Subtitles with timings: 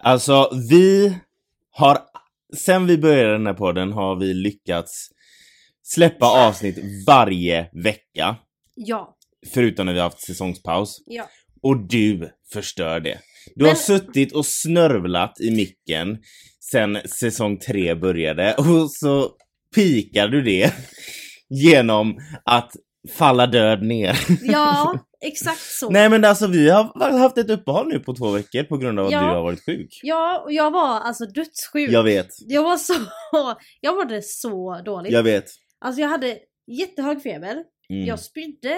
[0.00, 1.16] Alltså, vi
[1.70, 1.98] har...
[2.56, 5.08] Sen vi började den här podden har vi lyckats
[5.82, 8.36] släppa avsnitt varje vecka.
[8.74, 9.16] Ja.
[9.54, 11.02] Förutom när vi har haft säsongspaus.
[11.06, 11.28] Ja.
[11.62, 13.18] Och du förstör det.
[13.54, 16.18] Du har Men- suttit och snörvlat i micken
[16.60, 19.30] sen säsong tre började och så
[19.74, 20.74] pikar du det
[21.48, 22.72] genom att
[23.14, 24.16] falla död ner.
[24.42, 25.90] Ja, exakt så.
[25.90, 29.06] Nej men alltså vi har haft ett uppehåll nu på två veckor på grund av
[29.06, 29.20] att Ja.
[29.20, 30.00] du har varit sjuk.
[30.02, 31.90] Ja, och jag var alltså dödssjuk.
[31.90, 32.94] Jag vet, Jag var så...
[33.80, 35.12] Jag mådde så dåligt.
[35.12, 35.44] jag vet.
[35.80, 37.64] Alltså jag hade jättehög feber.
[37.90, 38.06] Mm.
[38.06, 38.76] Jag spydde.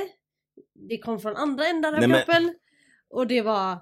[0.89, 2.55] Det kom från andra änden av Nej, men- kroppen.
[3.11, 3.79] Och det var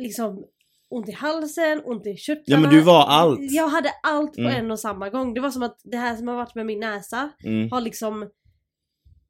[0.00, 0.44] liksom
[0.90, 2.62] ont i halsen, ont i Ja körtlarna.
[2.62, 3.38] men du var allt.
[3.40, 4.56] Jag hade allt på Mm.
[4.56, 5.34] en och samma gång.
[5.34, 7.70] Det var som att det här som har varit med min näsa Mm.
[7.72, 8.28] har liksom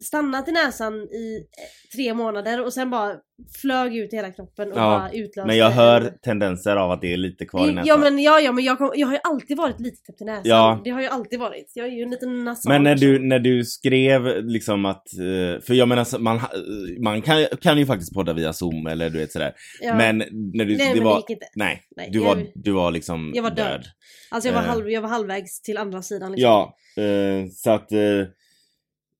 [0.02, 3.12] stannat i näsan i eh, tre månader och sen bara
[3.60, 7.00] flög ut i hela kroppen och Ja, bara utlöste Men jag hör tendenser av att
[7.00, 7.86] det är lite kvar i näsan.
[7.86, 10.24] Ja men, ja, ja, men jag, kom, jag har ju alltid varit lite täppt i
[10.24, 10.42] näsan.
[10.44, 10.80] Ja.
[10.84, 11.72] Det har jag alltid varit.
[11.74, 15.60] Jag är ju en liten nasal Men när du, när du skrev liksom att, eh,
[15.62, 16.50] för jag menar man, ha-
[17.04, 19.52] man kan, kan ju faktiskt podda via zoom eller du vet sådär.
[19.80, 19.94] Ja.
[19.96, 21.46] Men när du, Nej det men var, det gick inte.
[21.54, 23.84] nej, Nej, du jag- var, du var liksom jag var död.
[24.30, 24.68] Alltså jag var, Eh.
[24.68, 26.50] halv, jag var halvvägs till andra sidan liksom.
[26.50, 27.98] Ja, eh, så att eh,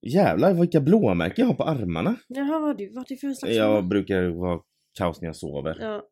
[0.06, 2.17] jävlar vilka blåmärken jag har på armarna.
[2.28, 4.61] Jaha, vad du varit i för slags Jag brukar vara
[4.98, 5.77] kaos när jag sover.
[5.81, 6.03] Ja.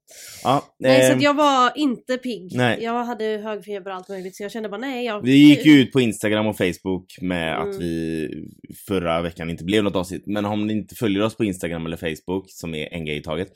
[0.45, 2.51] Ja, Nej så eh, att jag var inte pigg.
[2.57, 2.79] nej.
[2.83, 5.23] Jag hade hög feber och allt möjligt så jag kände bara nej jag...
[5.23, 7.71] Vi gick ju ut på Instagram och Facebook med Mm.
[7.71, 8.29] att vi
[8.89, 10.23] förra veckan inte blev något avsnitt.
[10.27, 13.23] Men om ni inte följer oss på Instagram eller Facebook, som är en grej i
[13.23, 13.49] taget,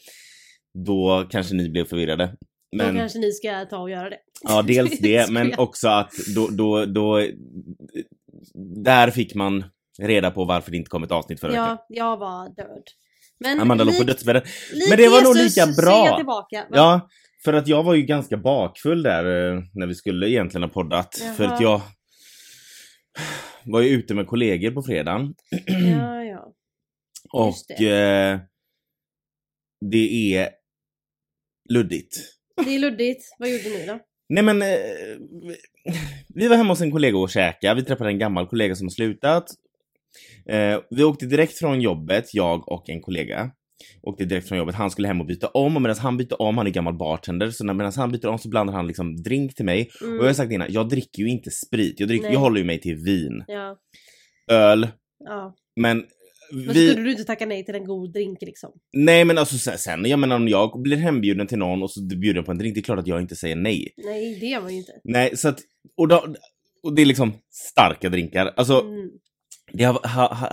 [0.86, 2.26] då kanske ni blev förvirrade.
[2.72, 4.18] Då Men, kanske ni ska ta och göra det.
[4.42, 7.26] ja, dels det, men också att då, då, då,
[8.84, 9.64] där fick man
[9.98, 11.66] reda på varför det inte kom ett avsnitt förra veckan.
[11.68, 12.82] Ja, jag var död.
[13.40, 14.42] Men Amanda låg på dödsbädden.
[14.88, 16.16] Men det var nog Jesus lika så bra.
[16.16, 16.66] tillbaka.
[16.70, 17.08] Ja,
[17.44, 21.18] för att jag var ju ganska bakfull där eh, när vi skulle egentligen ha poddat.
[21.20, 21.34] Jaha.
[21.34, 21.80] För att jag
[23.64, 25.34] var ju ute med kollegor på fredagen.
[25.66, 26.52] ja, ja.
[27.46, 28.38] Just Och eh,
[29.90, 30.50] det är
[31.70, 32.16] luddigt.
[32.64, 33.24] Det är luddigt.
[33.38, 33.98] Vad gjorde ni då?
[34.28, 34.68] Nej men, eh,
[36.28, 37.74] vi var hemma hos en kollega och käkade.
[37.74, 39.44] Vi träffade en gammal kollega som har slutat.
[40.48, 43.50] Eh, vi åkte direkt från jobbet, jag och en kollega.
[44.02, 44.74] Åkte direkt från jobbet.
[44.74, 47.50] Han skulle hem och byta om och medan han bytte om, han är gammal bartender,
[47.50, 49.90] så medan han byter om så blandar han liksom drink till mig.
[50.02, 50.18] Mm.
[50.18, 52.00] Och jag har sagt innan, jag dricker ju inte sprit.
[52.00, 52.32] Jag, dricker, Nej.
[52.32, 53.76] jag håller ju mig till vin, Ja,
[54.50, 54.88] öl,
[55.24, 55.54] ja.
[55.80, 56.04] men
[56.52, 56.88] Men vi...
[56.90, 58.70] skulle du inte tacka nej till en god drink liksom?
[58.92, 62.38] Nej men alltså sen, jag menar om jag blir hembjuden till någon och så bjuder
[62.38, 63.94] jag på en drink, det är klart att jag inte säger nej.
[63.96, 64.92] Nej, det gör man ju inte.
[65.04, 65.60] Nej, så att,
[65.96, 66.26] och, då,
[66.82, 68.52] och det är liksom starka drinkar.
[68.56, 69.10] Alltså, Mm.
[69.74, 69.84] Det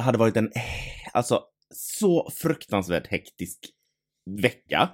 [0.02, 0.62] hade varit en, eh,
[1.14, 1.42] alltså,
[1.74, 3.59] så fruktansvärt hektisk
[4.42, 4.90] vecka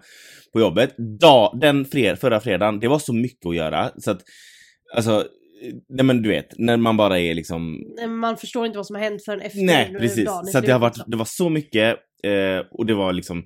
[0.54, 0.96] på jobbet.
[1.20, 4.22] Dag, den fred, förra fredagen, det var så mycket att göra så att,
[4.96, 5.26] alltså,
[5.90, 9.04] nej men du vet, när man bara är liksom Man förstår inte vad som har
[9.04, 10.28] hänt förrän efter Nej, dagen precis.
[10.28, 13.46] är Så att det, har varit, det var så mycket eh, och det var liksom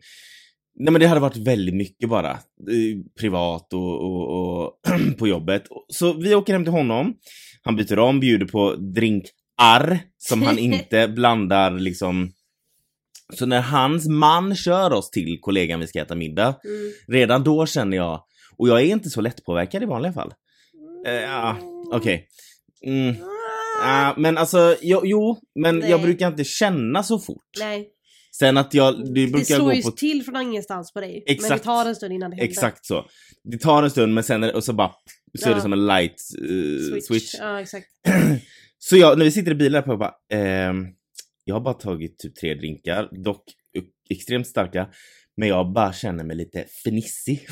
[0.80, 2.32] Nej men det hade varit väldigt mycket bara.
[2.32, 4.80] Eh, privat och, och, och
[5.18, 5.64] på jobbet.
[5.88, 7.14] Så vi åker hem till honom.
[7.64, 8.76] Han byter om, bjuder på
[9.58, 12.32] drinkar som han inte blandar liksom.
[13.34, 16.92] Så när hans man kör oss till kollegan vi ska äta middag, Mm.
[17.08, 18.24] redan då känner jag,
[18.58, 20.34] och jag är inte så lättpåverkad i vanliga fall.
[21.08, 21.58] Eh, ja,
[21.94, 22.28] Okej.
[22.86, 23.16] Mm.
[23.84, 26.00] Ja, men alltså, jo, jo men jag Nej.
[26.02, 27.44] brukar inte känna så fort.
[27.60, 27.88] Nej,
[28.40, 29.92] Sen att jag, det det brukar slår gå ju på...
[29.92, 31.12] till från ingenstans på dig.
[31.14, 31.64] Men det Exakt.
[31.64, 32.52] tar en stund innan det händer.
[32.52, 33.06] Exakt så.
[33.44, 34.92] Det tar en stund men sen, är- och så bara,
[35.40, 35.62] så är det Ja.
[35.62, 37.06] som en light eh, Switch.
[37.08, 37.36] switch.
[37.40, 37.88] Ja, exakt.
[38.84, 40.88] Så jag, när vi sitter i bilen på jag bara, ehm,
[41.44, 43.44] jag har bara tagit typ tre drinkar, dock
[44.10, 44.88] extremt starka,
[45.38, 47.48] men jag bara känner mig lite fnissig.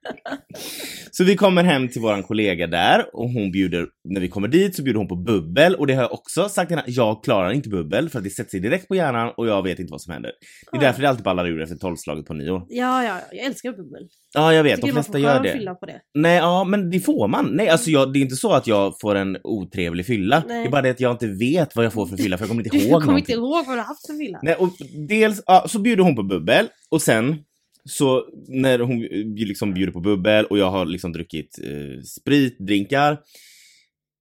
[1.10, 4.76] så vi kommer hem till våran kollega där och hon bjuder, när vi kommer dit
[4.76, 7.68] så bjuder hon på bubbel och det har jag också sagt innan, jag klarar inte
[7.68, 10.12] bubbel för att det sätter sig direkt på hjärnan och jag vet inte vad som
[10.12, 10.32] händer.
[10.72, 12.66] Det är därför det alltid ballar ur efter tolvslaget på nyår.
[12.68, 14.08] Ja, ja, jag älskar bubbel.
[14.34, 15.52] Ja, jag vet, de flesta gör det.
[15.52, 16.00] fylla på det.
[16.14, 17.46] Nej, ja, men det får man.
[17.52, 20.42] Nej, alltså jag, det är inte så att jag får en otrevlig fylla.
[20.48, 20.62] Nej.
[20.62, 22.48] Det är bara det att jag inte vet vad jag får för fylla för jag
[22.48, 24.38] kommer inte Du ihåg kommer inte ihåg vad du har haft för fylla.
[24.42, 24.68] Nej, och
[25.08, 27.36] dels, ja, så bjuder hon på bubbel och sen
[27.84, 29.00] så när hon
[29.36, 33.18] liksom bjuder på bubbel och jag har liksom druckit eh, sprit, drinkar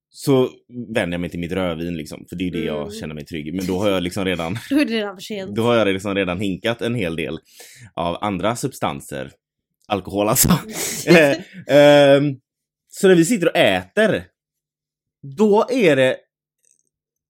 [0.09, 0.49] så
[0.93, 2.91] vänder jag mig till mitt rödvin liksom, för det är det jag Mm.
[2.99, 3.51] känner mig trygg i.
[3.51, 5.55] Men då har jag liksom redan Då är det redan för sent.
[5.55, 7.37] då har jag liksom redan hinkat en hel del
[7.93, 9.31] av andra substanser.
[9.87, 10.49] Alkohol alltså.
[11.67, 12.35] Ehm,
[12.89, 14.23] så när vi sitter och äter,
[15.21, 16.17] då är det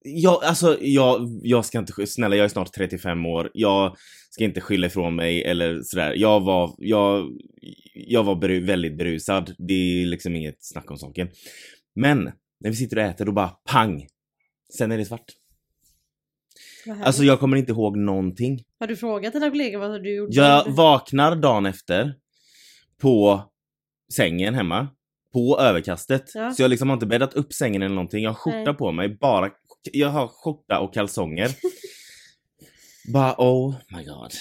[0.03, 3.97] jag, alltså, jag, jag ska inte, snälla jag är snart 35 år, jag
[4.29, 6.13] ska inte skylla ifrån mig eller sådär.
[6.17, 7.29] Jag var, jag,
[7.93, 11.29] jag var beru, väldigt berusad, det är liksom inget snack om saken.
[11.95, 12.23] Men,
[12.59, 14.07] när vi sitter och äter då bara pang!
[14.77, 15.25] Sen är det svart.
[17.03, 18.63] Alltså jag kommer inte ihåg någonting.
[18.79, 20.35] Har du frågat dina kollegor vad du gjorde?
[20.35, 22.15] Jag vaknar dagen efter
[23.01, 23.43] på
[24.13, 24.87] sängen hemma.
[25.33, 26.31] På överkastet.
[26.33, 26.51] Ja.
[26.51, 28.23] Så jag liksom har inte bäddat upp sängen eller någonting.
[28.23, 28.73] Jag har skjorta Nej.
[28.73, 29.17] på mig.
[29.17, 29.49] Bara,
[29.91, 31.49] jag har skjorta och kalsonger.
[33.13, 34.31] bara oh my god.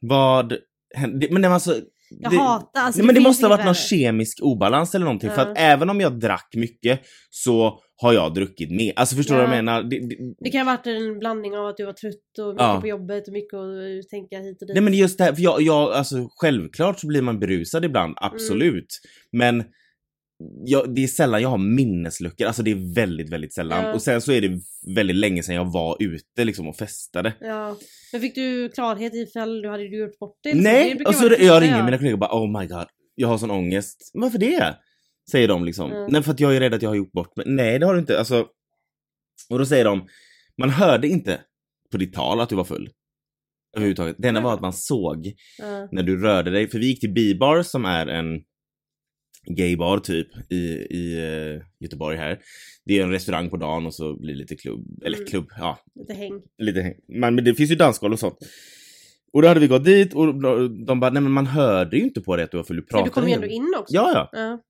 [0.00, 0.56] Vad
[0.94, 1.28] hände?
[1.30, 1.80] Men det var alltså...
[2.10, 5.30] Jag det, hatar, alltså nej, men det måste ha varit någon kemisk obalans eller någonting.
[5.30, 5.50] För Ja.
[5.50, 8.92] att även om jag drack mycket så har jag druckit mer.
[8.96, 9.62] Alltså förstår du vad jag Ja.
[9.62, 9.82] menar?
[9.82, 12.60] Det, det, Det kan ha varit en blandning av att du var trött och mycket
[12.66, 12.80] Ja.
[12.80, 14.74] på jobbet och mycket att tänka hit och dit.
[14.74, 18.14] Nej men just det här, för jag, jag, alltså självklart så blir man berusad ibland,
[18.22, 18.32] Mm.
[18.32, 19.00] absolut.
[19.32, 19.64] Men
[20.64, 23.84] jag, det är sällan jag har minnesluckor, alltså det är väldigt, väldigt sällan.
[23.84, 23.94] Ja.
[23.94, 24.60] Och sen så är det
[24.94, 27.32] väldigt länge sedan jag var ute liksom och festade.
[27.40, 27.76] Ja.
[28.12, 30.48] Men fick du klarhet ifall du hade gjort bort så?
[30.48, 31.04] Det Nej!
[31.06, 33.28] Och så det jag första ringer jag- mina kollegor och bara oh my god, jag
[33.28, 34.10] har sån ångest.
[34.14, 34.76] Varför det?
[35.30, 35.92] Säger de liksom.
[35.92, 36.06] Mm.
[36.12, 37.46] Nej för att jag är rädd att jag har gjort bort mig.
[37.48, 38.46] Nej det har du inte, alltså.
[39.50, 40.06] Och då säger de,
[40.58, 41.40] man hörde inte
[41.90, 42.90] på ditt tal att du var full.
[43.76, 44.16] Överhuvudtaget.
[44.18, 45.88] Det enda var att man såg Ja.
[45.92, 46.68] när du rörde dig.
[46.68, 48.26] För vi gick till B-bar som är en
[49.48, 50.56] gaybar typ i,
[50.90, 52.38] i eh, Göteborg här.
[52.84, 55.28] Det är en restaurang på dagen och så blir det lite klubb, eller Mm.
[55.28, 56.32] klubb, ja, Lite häng.
[56.58, 56.94] lite häng.
[57.08, 58.38] Men, men det finns ju dansgolv och sånt.
[59.32, 60.34] Och då hade vi gått dit och
[60.86, 62.82] de bara, nej men man hörde ju inte på dig att du var full, du
[62.82, 63.94] pratade du kom ju ändå in också.
[63.94, 64.62] Ja, ja.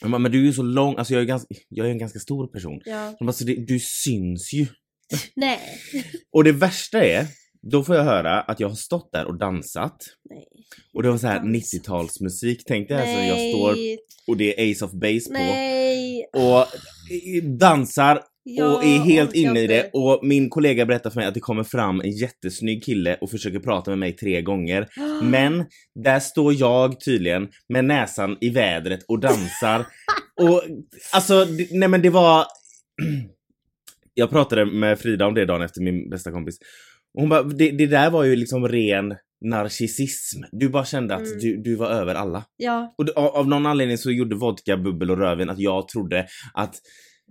[0.00, 1.98] Jag bara, men du är ju så lång, alltså jag är, ganska, jag är en
[1.98, 2.80] ganska stor person.
[2.84, 3.14] ja.
[3.18, 4.66] De bara, så det, du syns ju.
[5.36, 5.58] Nej.
[6.32, 7.26] Och det värsta är,
[7.70, 9.96] då får jag höra att jag har stått där och dansat.
[10.30, 10.46] Nej.
[10.94, 11.82] Och det var så här Dansat.
[11.84, 13.00] 90-talsmusik tänkte jag.
[13.00, 13.30] Nej.
[13.30, 13.76] Alltså jag står
[14.26, 15.32] och det är Ace of Base på.
[15.32, 16.24] Nej.
[16.32, 16.66] Och
[17.58, 19.90] dansar Jag och är helt inne i det.
[19.92, 23.58] Och min kollega berättar för mig att det kommer fram en jättesnygg kille och försöker
[23.58, 24.88] prata med mig tre gånger.
[25.22, 25.64] Men
[26.04, 29.86] där står jag tydligen med näsan i vädret och dansar.
[30.40, 30.62] och
[31.12, 32.44] alltså, nej men det var...
[34.14, 36.58] jag pratade med Frida om det dagen efter, min bästa kompis.
[37.16, 39.14] Hon bara, det, det där var ju liksom ren
[39.44, 40.42] narcissism.
[40.52, 41.38] Du bara kände att Mm.
[41.38, 42.44] du, du var över alla.
[42.56, 45.88] Ja, Och det- av, av någon anledning så gjorde vodka, bubbel och rödvin att jag
[45.88, 46.74] trodde att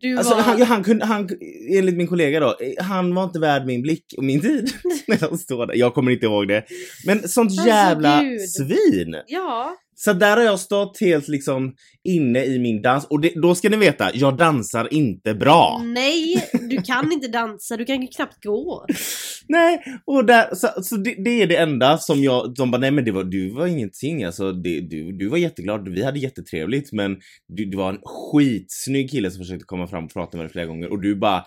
[0.02, 0.42] du Alltså var...
[0.42, 1.30] han, han kunde, han,
[1.78, 4.70] enligt min kollega då, han var inte värd min blick och min tid.
[5.22, 5.76] Jag står där.
[5.76, 6.64] Jag kommer inte ihåg det.
[7.06, 8.42] Men sånt Alltså, jävla gud.
[8.50, 9.16] svin!
[9.28, 9.76] Ja.
[9.98, 13.70] Så där har jag stått helt liksom inne i min dans och det, då ska
[13.70, 15.82] ni veta, jag dansar inte bra.
[15.84, 18.86] Nej, du kan inte dansa, du kan ju knappt gå.
[19.48, 22.92] Nej, och där, så, så det, det är det enda som jag, de bara nej
[22.92, 26.92] men det var, du var ingenting alltså, det, du, du var jätteglad, vi hade jättetrevligt
[26.92, 30.52] men du, du var en skitsnygg kille som försökte komma fram och prata med dig
[30.52, 31.44] flera gånger och du bara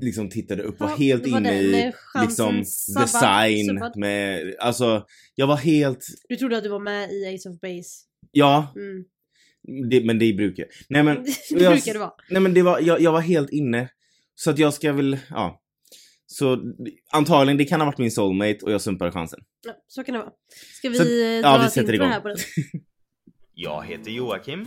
[0.00, 1.92] liksom tittade upp var Ja, helt var inne i
[2.22, 3.96] liksom sabbad- design sabbad.
[3.96, 7.90] med, alltså jag var helt, Du trodde att du var med i Ace of Base.
[8.32, 9.04] ja, Mm.
[9.90, 11.16] det, men det brukar Nej men,
[11.50, 12.12] det jag- brukar det vara.
[12.30, 13.88] nej men det var, jag, jag var helt inne.
[14.34, 15.60] Så att jag ska väl, ja.
[16.26, 16.60] Så
[17.12, 19.40] antagligen, det kan ha varit min soulmate och jag sumpade chansen.
[19.66, 20.30] Ja, så kan det vara.
[20.76, 22.08] Ska vi Så- eh, ja, dra vi ett sätter igång.
[22.08, 22.36] här på den?
[23.54, 24.66] Jag heter Joakim.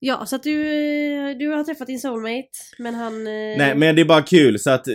[0.00, 3.26] Ja, så att du, eh, du har träffat din soulmate, men han...
[3.26, 4.94] eh, Nej men det är bara kul så att eh,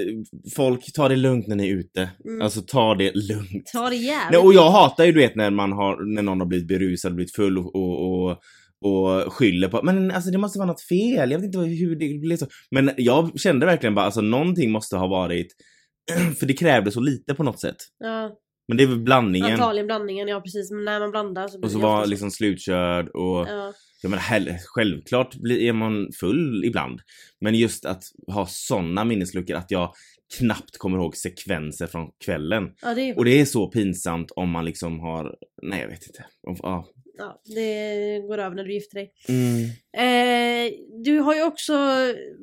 [0.55, 2.09] folk tar det lugnt när ni är ute.
[2.25, 2.41] Mm.
[2.41, 3.65] Alltså ta det lugnt.
[3.73, 4.31] Ta det jävligt.
[4.31, 7.15] Nej, och jag hatar ju du vet när man har, när någon har blivit berusad,
[7.15, 8.37] blivit full och, och, och,
[8.85, 12.19] och skyller på, men alltså det måste vara något fel, jag vet inte hur det
[12.19, 12.47] blev så.
[12.71, 15.47] Men jag kände verkligen bara, alltså någonting måste ha varit,
[16.39, 17.75] för det krävde så lite på något sätt.
[17.99, 18.31] Ja,
[18.67, 19.51] Men det är väl blandningen.
[19.51, 20.71] antagligen blandningen, ja precis.
[20.71, 22.09] Men när man blandar så blir Och så det var så.
[22.09, 23.73] liksom slutkörd och Ja.
[24.03, 26.99] Jag menar självklart blir, är man full ibland.
[27.41, 29.93] Men just att ha såna minnesluckor att jag
[30.37, 32.63] knappt kommer ihåg sekvenser från kvällen.
[32.81, 36.07] ja, det är Och det är så pinsamt om man liksom har, nej jag vet
[36.07, 36.25] inte.
[36.47, 36.87] Om- Ja.
[37.17, 39.11] Ja, det går över när du gifter dig.
[39.27, 39.63] Mm.
[39.97, 41.73] Eh, du har ju också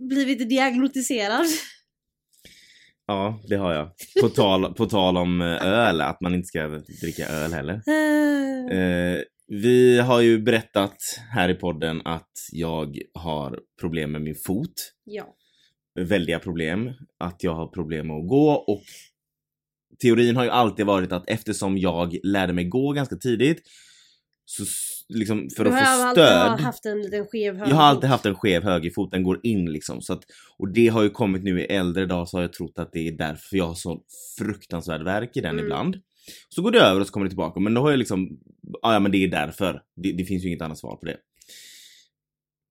[0.08, 1.46] blivit diagnostiserad.
[3.06, 3.90] Ja, det har jag.
[4.20, 6.68] På tal, på tal om eh, öl, att man inte ska
[7.02, 7.74] dricka öl heller.
[7.88, 9.18] Eh, Eh,
[9.50, 10.96] vi har ju berättat
[11.30, 14.92] här i podden att jag har problem med min fot.
[15.04, 15.36] ja.
[16.00, 16.90] Väldiga problem.
[17.18, 18.82] Att jag har problem med att gå och
[20.02, 23.62] teorin har ju alltid varit att eftersom jag lärde mig gå ganska tidigt
[24.44, 24.64] Så
[25.08, 26.60] liksom för du att har få stöd.
[26.60, 29.72] haft en liten skev höger Jag har alltid haft en skev högerfot, den går in
[29.72, 30.02] liksom.
[30.02, 30.22] Så att,
[30.58, 33.08] och det har ju kommit nu i äldre dag så har jag trott att det
[33.08, 34.02] är därför jag har så
[34.38, 35.64] fruktansvärd värk i den Mm.
[35.64, 35.96] ibland.
[36.48, 37.60] Så går det över och så kommer det tillbaka.
[37.60, 38.40] Men då har jag liksom,
[38.82, 39.82] ja ja, men det är därför.
[39.96, 41.16] Det, det finns ju inget annat svar på det.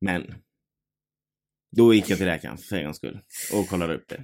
[0.01, 0.33] Men.
[1.75, 3.19] Då gick jag till läkaren för en gångs skull
[3.53, 4.23] och kollade upp det.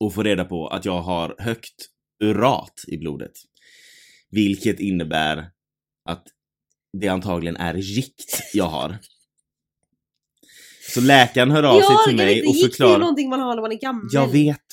[0.00, 1.88] Och får reda på att jag har högt
[2.24, 3.32] urat i blodet.
[4.30, 5.50] Vilket innebär
[6.08, 6.26] att
[6.92, 8.98] det antagligen är gikt jag har.
[10.88, 12.98] Så läkaren hör av sig till mig och gikt är ju förklarar.
[12.98, 14.08] någonting man har när man är gammal.
[14.12, 14.66] Jag vet.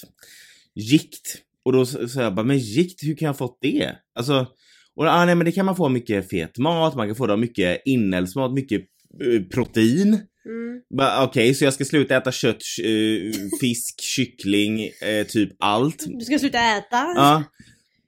[0.75, 1.43] Gikt.
[1.69, 3.95] Och då sa jag bara, men gikt, hur kan jag ha fått det?
[4.15, 4.47] Alltså,
[4.95, 7.33] och ah, nej men det kan man få mycket fet mat, man kan få det
[7.33, 8.81] av mycket inälvsmat, mycket
[9.23, 10.19] eh, protein.
[10.45, 11.23] Mm.
[11.23, 16.05] Okej, så jag ska sluta äta kött, eh, fisk, kyckling, eh, typ allt.
[16.07, 17.13] Du ska sluta äta.
[17.15, 17.43] Ja.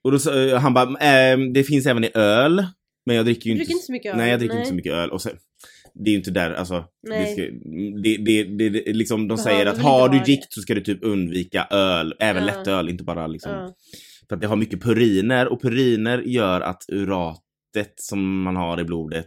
[0.04, 2.66] Och då sa eh, han bara, ehm, det finns även i öl.
[3.06, 4.18] Men jag dricker ju inte, dricker inte så mycket öl.
[4.18, 5.10] Nej, jag dricker inte så mycket öl.
[5.10, 5.30] Och så,
[5.94, 6.84] det är ju inte där, alltså.
[7.02, 7.42] Det, ska,
[8.02, 10.80] det, det, det, det liksom, de Behöver säger att har du gikt så ska du
[10.80, 12.46] typ undvika öl, även Ja.
[12.46, 13.52] lättöl, inte bara liksom.
[13.52, 13.74] Ja.
[14.28, 18.84] För att det har mycket puriner och puriner gör att uratet som man har i
[18.84, 19.26] blodet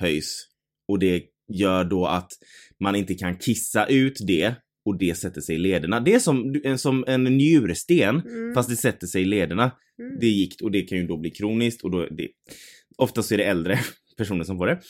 [0.00, 0.46] höjs.
[0.88, 2.30] Och det gör då att
[2.80, 6.00] man inte kan kissa ut det och det sätter sig i lederna.
[6.00, 8.54] Det är som, som en njursten Mm.
[8.54, 9.62] fast det sätter sig i lederna.
[9.98, 10.18] Mm.
[10.20, 12.28] Det är gikt och det kan ju då bli kroniskt och då det,
[12.96, 13.78] oftast är det äldre
[14.16, 14.80] personer som får det.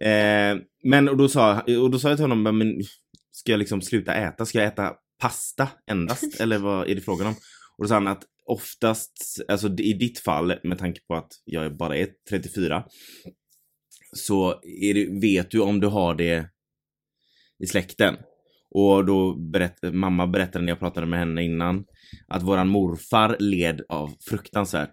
[0.00, 2.82] Eh, men och då, sa, och då sa jag till honom, men
[3.32, 4.46] ska jag liksom sluta äta?
[4.46, 6.40] Ska jag äta pasta endast?
[6.40, 7.34] Eller vad är det frågan om?
[7.78, 11.76] Och då sa han att oftast, alltså i ditt fall med tanke på att jag
[11.76, 12.84] bara är 34
[14.16, 16.50] så är det, vet du om du har det
[17.62, 18.16] i släkten.
[18.70, 21.84] Och då berätt, mamma berättade när jag pratade med henne innan
[22.28, 24.92] att våran morfar led av fruktansvärt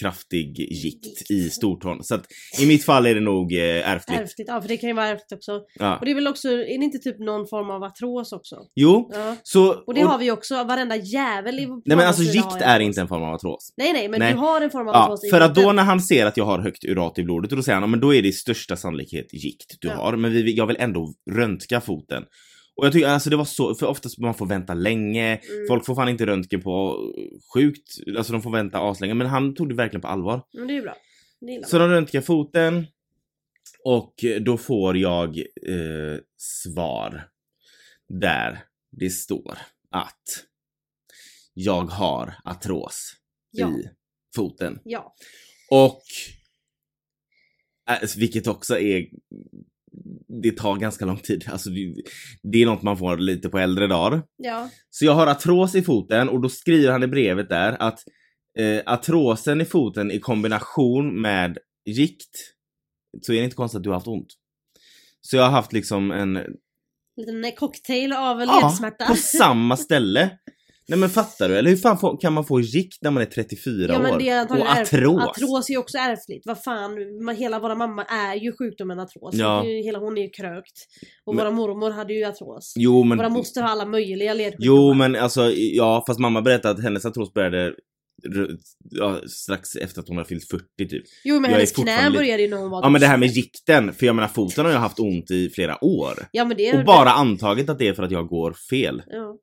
[0.00, 2.04] kraftig gikt i stortån.
[2.04, 2.26] Så att
[2.62, 4.20] i mitt fall är det nog eh, ärftligt.
[4.20, 5.60] Ärftligt, ja för det kan ju vara ärftligt också.
[5.78, 5.96] Ja.
[5.98, 8.56] Och det är väl också, är det inte typ någon form av artros också?
[8.74, 9.36] Jo, Ja.
[9.42, 9.72] så...
[9.86, 12.86] Och det har vi också, varenda jävel i Nej men alltså gikt är artros.
[12.86, 13.74] inte en form av artros.
[13.76, 14.32] Nej nej men Nej.
[14.32, 16.44] du har en form av Ja, artros för att då när han ser att jag
[16.44, 18.32] har högt urat i blodet, och då säger han, "Ja, men då är det i
[18.32, 19.94] största sannolikhet gikt du Ja.
[19.94, 20.16] har.
[20.16, 22.22] Men vi, jag vill ändå röntga foten.
[22.76, 25.66] Och jag tycker alltså det var så, för oftast man får vänta länge, Mm.
[25.68, 26.98] folk får fan inte röntgen på
[27.54, 30.42] sjukt, alltså de får vänta aslänge, men han tog det verkligen på allvar.
[30.54, 30.96] Men det är ju bra.
[31.40, 32.86] Det Så de röntgar foten
[33.84, 37.28] och då får jag eh, svar
[38.08, 39.58] där det står
[39.90, 40.44] att
[41.54, 43.12] jag har artros
[43.50, 43.68] Ja.
[43.70, 43.88] i
[44.36, 44.80] foten.
[44.84, 45.14] Ja.
[45.70, 46.02] Och
[47.90, 49.06] äh, vilket också är
[50.42, 51.44] det tar ganska lång tid.
[51.52, 51.94] Alltså det,
[52.42, 54.22] det är något man får lite på äldre dagar.
[54.36, 54.68] Ja.
[54.90, 57.98] Så jag har artros i foten och då skriver han i brevet där att
[58.58, 62.36] eh, artrosen i foten i kombination med gikt
[63.22, 64.28] så är det inte konstigt att du har haft ont.
[65.20, 66.44] Så jag har haft liksom en, En
[67.16, 69.06] liten cocktail av ja, ledsmärta.
[69.06, 70.38] på samma ställe.
[70.88, 71.56] Nej men fattar du?
[71.58, 74.18] Eller hur fan får, kan man få gikt när man är 34 Ja men år?
[74.18, 75.28] det är och antagligen artros?
[75.28, 76.42] Artros är ju också ärftligt.
[76.46, 79.34] Vad fan, man, hela våra mamma är ju sjukdomen artros.
[79.34, 79.64] Ja.
[79.66, 80.76] Ju- Hela hon är ju krökt.
[81.24, 82.72] Och Men- våra mormor hade ju artros.
[82.76, 84.66] Jo men, Våra moster har alla möjliga ledsjukdomar.
[84.66, 87.72] jo men alltså ja fast mamma berättade att hennes artros började
[88.90, 91.04] ja, strax efter att hon hade fyllt 40 typ.
[91.24, 93.28] Jo men jag hennes knä började ju när hon var Ja men det här med
[93.28, 96.12] gikten, för jag menar foten har jag haft ont i flera år.
[96.32, 99.02] Ja men det är Och bara antagit att det är för att jag går fel.
[99.06, 99.36] Ja.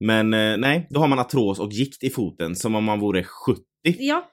[0.00, 3.24] Men eh, nej, då har man artros och gikt i foten som om man vore
[3.24, 3.62] 70.
[3.82, 4.30] ja.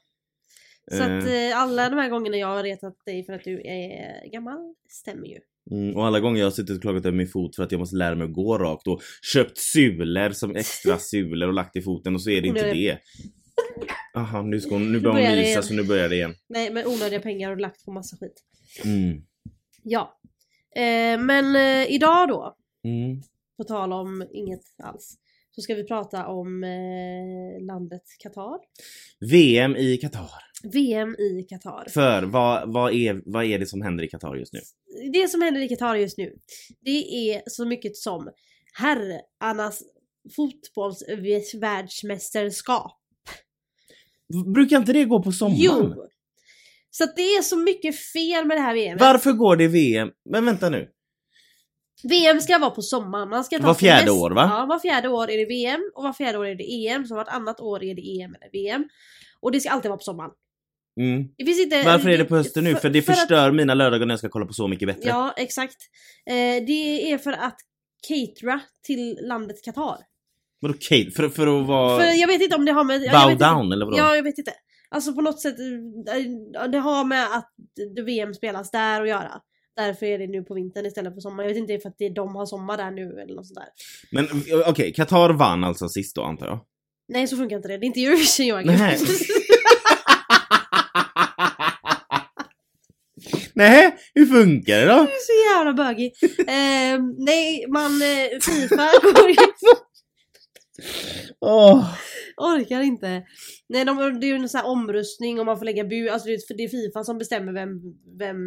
[0.91, 1.33] Så att Eh.
[1.33, 4.57] eh, alla de här gångerna jag har retat dig för att du är gammal
[4.89, 5.37] stämmer ju.
[5.71, 7.79] Mm, och alla gånger jag har suttit och klagat över min fot för att jag
[7.79, 9.01] måste lära mig att gå rakt och
[9.33, 12.97] köpt sulor som extra sulor och lagt i foten och så är det inte det.
[14.15, 16.35] Aha, nu, ska hon, nu börjar hon mysa så nu börjar det igen.
[16.49, 18.43] Nej men onödiga pengar du lagt på massa skit.
[18.85, 19.21] Mm.
[19.83, 20.19] Ja.
[20.75, 22.55] Eh, men eh, idag då,
[22.85, 23.21] Mm.
[23.57, 25.15] på tal om inget alls,
[25.55, 28.59] så ska vi prata om eh, landet Qatar.
[29.31, 30.29] VM i Qatar.
[30.73, 31.85] VM i Qatar.
[31.89, 34.59] För vad, vad, är, vad är det som händer i Qatar just nu?
[35.13, 36.33] Det som händer i Qatar just nu,
[36.81, 38.29] det är så mycket som
[38.73, 39.83] herrarnas
[40.35, 42.99] fotbollsvärldsmästerskap.
[44.53, 45.61] Brukar inte det gå på sommaren?
[45.61, 45.93] Jo!
[46.89, 49.01] Så att det är så mycket fel med det här VMet.
[49.01, 50.09] Varför går det VM?
[50.29, 50.89] Men vänta nu.
[52.03, 53.29] VM ska vara på sommaren.
[53.29, 54.49] Man ska ta Var fjärde semester- år, va?
[54.51, 57.05] Ja, var fjärde år är det VM och var fjärde år är det EM.
[57.05, 58.89] Så vartannat år är det EM eller VM.
[59.39, 60.31] Och det ska alltid vara på sommaren.
[60.99, 61.27] Mm.
[61.37, 61.83] Inte...
[61.83, 62.75] Varför är det på hösten nu?
[62.75, 65.09] För, det att- förstör mina lördagar när jag ska kolla på Så mycket bättre.
[65.09, 65.77] Ja, exakt.
[66.25, 67.57] Eh, det är för att
[68.07, 69.97] catera till landet Qatar.
[70.59, 71.11] Vadå Kate?
[71.11, 71.99] För, för att vara...
[71.99, 73.01] För jag vet inte om det har med...
[73.01, 73.97] bow vet down eller vadå?
[73.97, 74.53] Ja, jag vet inte.
[74.89, 77.51] Alltså på något sätt, eh, det har med att
[78.05, 79.41] VM spelas där och göra.
[79.75, 81.43] Därför är det nu på vintern istället för sommar.
[81.43, 83.67] Jag vet inte för att det, de har sommar där nu eller något sånt där.
[84.11, 86.59] Men eh, okej, Qatar vann alltså sist då antar jag?
[87.07, 87.77] Nej så funkar inte det.
[87.77, 88.71] Det är inte Eurovision Joakim.
[88.71, 88.99] Nej.
[93.55, 94.93] Nej, hur funkar det då?
[94.93, 96.13] Du är så jävla bögig.
[96.39, 98.01] Eh, nej, man...
[98.01, 99.35] Eh, Fifa går ju...
[101.39, 101.85] Åh.
[102.37, 103.23] Orkar inte.
[103.69, 106.09] Nej, de, det är ju en sån här omröstning och man får lägga bud.
[106.09, 107.69] Alltså det, är- Fifa som bestämmer vem,
[108.19, 108.37] vem...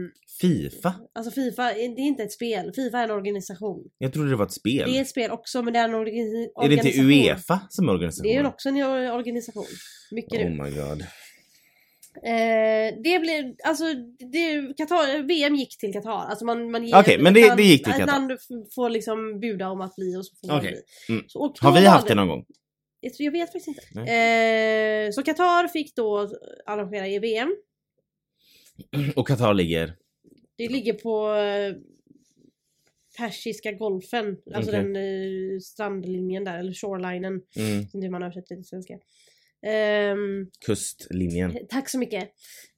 [0.40, 0.94] Fifa?
[1.14, 2.72] Alltså Fifa, det är inte ett spel.
[2.74, 3.84] Fifa är en organisation.
[3.98, 4.90] Jag trodde det var ett spel.
[4.90, 6.08] Det är ett spel också men det är en orgi-
[6.62, 7.10] Är det inte organisation.
[7.10, 8.32] Uefa som är organisationen?
[8.34, 9.64] Det är också en or- organisation.
[10.12, 11.04] Mycket Oh my god.
[12.24, 13.84] Eh, det blev, alltså
[14.32, 16.10] det, Qatar, VM gick till Qatar.
[16.30, 18.12] Alltså man, man Okej, men det- ett land- det gick till Ett Qatar.
[18.12, 18.38] land f-
[18.74, 20.70] får liksom buda om att bli och så får man Okej.
[20.70, 21.14] bli.
[21.14, 21.24] Mm.
[21.28, 22.44] Så, Har vi haft det någon gång?
[23.00, 24.12] Jag, vet faktiskt inte.
[24.12, 26.30] Eh, så Qatar fick då
[26.66, 27.56] arrangera i VM.
[29.16, 29.94] Och Qatar ligger?
[30.56, 31.74] Det ligger på eh,
[33.18, 34.36] Persiska golfen.
[34.54, 34.82] Alltså Okej.
[34.82, 37.40] den eh, strandlinjen där, eller shorelinen.
[37.56, 37.88] Mm.
[37.88, 38.94] Som hur man översätter det till svenska.
[39.66, 41.58] Ehm, Kustlinjen.
[41.68, 42.28] tack så mycket.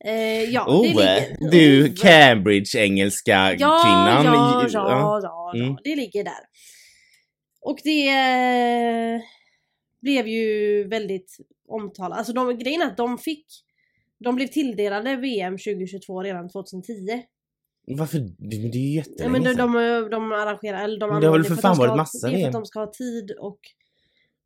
[0.04, 1.16] Eh, ja, Oh, det ligger...
[1.16, 4.24] eh, du Oh, Cambridge-engelska Ja, kvinnan.
[4.24, 4.68] ja, Ja.
[4.72, 5.66] ja, ja, Mm.
[5.70, 6.40] ja, det ligger där.
[7.60, 9.20] Och det eh,
[10.00, 11.36] blev ju väldigt
[11.68, 12.18] omtalat.
[12.18, 13.46] Alltså de, grejen är att de fick
[14.18, 17.22] de blev tilldelade VM 2022 redan 2010.
[17.86, 18.18] Varför?
[18.18, 21.32] Det, det är ju Ja, jättelänge men de, de, de arrangerar, eller de det har
[21.38, 23.58] väl för fan varit ha- massa Det är för att de ska ha tid och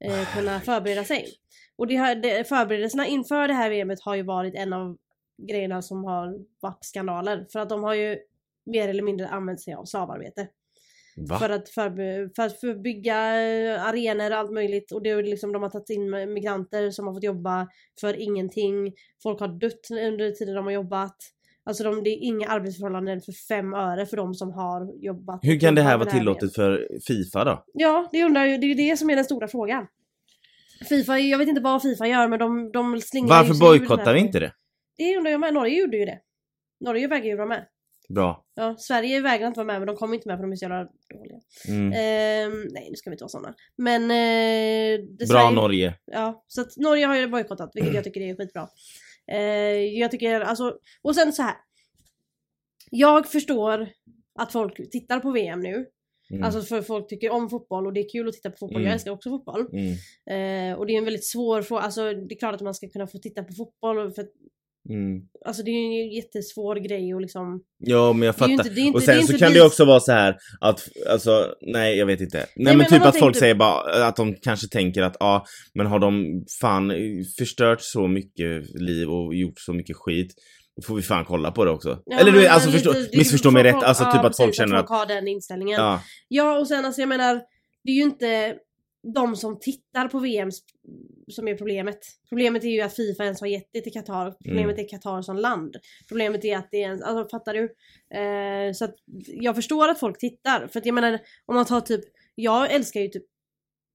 [0.04, 1.28] eh, kunna förbereda sig.
[1.76, 4.96] Och det här, det, förberedelserna inför det här VMet har ju varit en av
[5.48, 7.46] grejerna som har varit skandaler.
[7.52, 8.18] För att de har ju
[8.66, 10.48] mer eller mindre använt sig av slavarbete.
[11.16, 11.38] Va?
[11.38, 14.92] För att, för att för eh, arenor och allt möjligt.
[14.92, 17.68] Och det är liksom, de har tagit in migranter som har fått jobba
[18.00, 18.92] för ingenting.
[19.22, 21.16] Folk har dött under tiden de har jobbat.
[21.64, 25.40] Alltså de, det är inga arbetsförhållanden för fem öre för de som har jobbat.
[25.42, 27.64] Hur kan det här vara tillåtet för Fifa då?
[27.74, 28.58] Ja, det undrar ju.
[28.58, 29.86] Det är det som är den stora frågan.
[30.88, 34.40] Fifa, jag vet inte vad Fifa gör men de, de slingrar Varför bojkottar vi inte
[34.40, 34.52] det?
[34.96, 35.54] Det undrar jag med.
[35.54, 36.18] Norge gjorde ju det.
[36.80, 37.66] Norge vägrar ju vara med.
[38.08, 38.44] Bra.
[38.54, 40.64] Ja, Sverige vägrar inte vara med men de kommer inte med för de är så
[40.64, 41.40] jävla dåliga.
[41.68, 41.92] Mm.
[41.92, 43.54] Ehm, nej, nu ska vi inte vara såna.
[43.76, 44.02] Men...
[44.02, 45.94] Eh, Bra Sverige, Norge.
[46.04, 48.68] Ja, så att Norge har ju bojkottat vilket jag tycker är skitbra.
[49.32, 50.78] Eh, jag tycker alltså...
[51.02, 51.54] Och sen så här.
[52.90, 53.88] Jag förstår
[54.38, 55.86] att folk tittar på VM nu.
[56.30, 56.44] Mm.
[56.44, 58.76] Alltså för folk tycker om fotboll och det är kul att titta på fotboll.
[58.76, 58.86] Mm.
[58.86, 59.66] Jag älskar också fotboll.
[59.72, 59.92] Mm.
[60.72, 61.82] Eh, och det är en väldigt svår fråga.
[61.82, 64.12] Alltså det är klart att man ska kunna få titta på fotboll.
[64.12, 64.26] För,
[64.90, 65.20] Mm.
[65.46, 67.60] alltså det är ju en jättesvår grej och liksom...
[67.78, 68.52] Ja men jag fattar.
[68.52, 71.98] inte- inte- och sen så kan vi- det också vara så här att, alltså, nej
[71.98, 72.38] jag vet inte.
[72.38, 75.16] Nej, men, men om typ att folk tänker- säger bara att de kanske tänker att
[75.20, 76.92] ja, men har de fan
[77.38, 80.34] förstört så mycket liv och gjort så mycket skit,
[80.76, 81.98] då får vi fan kolla på det också.
[82.04, 84.18] Ja, Eller du men- vet, alltså men förstå, det- missförstå mig rätt, alltså ja, typ
[84.20, 85.80] att precis, folk känner att, folk har den inställningen.
[85.80, 87.34] ja, Ja och sen alltså jag menar,
[87.84, 88.54] det är ju inte
[89.14, 90.50] de som tittar på VM
[91.28, 91.98] som är problemet.
[92.28, 94.30] Problemet är ju att Fifa ens har gett det till Qatar.
[94.44, 94.84] Problemet Mm.
[94.84, 95.76] är Qatar som land.
[96.08, 97.62] Problemet är att det är en, alltså fattar du?
[98.18, 98.94] Eh, så att
[99.26, 100.66] jag förstår att folk tittar.
[100.66, 102.00] För att jag menar, om man tar typ,
[102.34, 103.24] jag älskar ju typ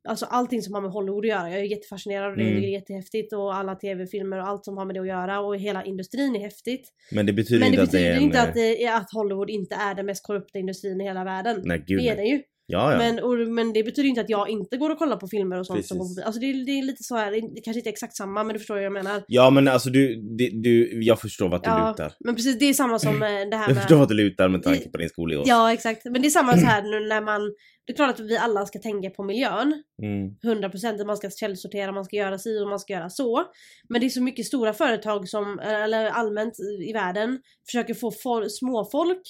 [0.09, 1.49] Alltså allting som har med Hollywood att göra.
[1.51, 2.63] Jag är jättefascinerad och det Mm.
[2.63, 5.83] är jättehäftigt och alla tv-filmer och allt som har med det att göra och hela
[5.85, 6.93] industrin är häftigt.
[7.11, 8.83] men det betyder Men det inte att det betyder är en, inte eh, att, det
[8.85, 11.61] är, att Hollywood inte är den mest korrupta industrin i hela världen.
[11.65, 12.15] nej gud det är nej.
[12.15, 12.43] den ju.
[12.69, 12.97] Ja, ja.
[12.97, 15.65] Men, och, men det betyder inte att jag inte går och kollar på filmer och
[15.65, 16.15] sånt som Precis.
[16.15, 18.43] går på Alltså det, det är lite så här, det kanske inte är exakt samma
[18.43, 19.23] men du förstår vad jag menar.
[19.27, 22.13] Ja men alltså du, du, du jag förstår vart du Ja, lutar.
[22.19, 23.99] men precis det är samma som eh, det här Jag förstår med...
[23.99, 25.43] vart du lutar med tanke på din skolnivå.
[25.45, 27.41] Ja exakt, men det är samma så här nu när man...
[27.85, 29.83] Det är klart att vi alla ska tänka på miljön.
[30.01, 30.61] Mm.
[30.61, 33.43] 100% att man ska källsortera, man ska göra si och man ska göra så.
[33.89, 36.53] Men det är så mycket stora företag som, eller allmänt
[36.87, 39.21] i världen, försöker få for, småfolk,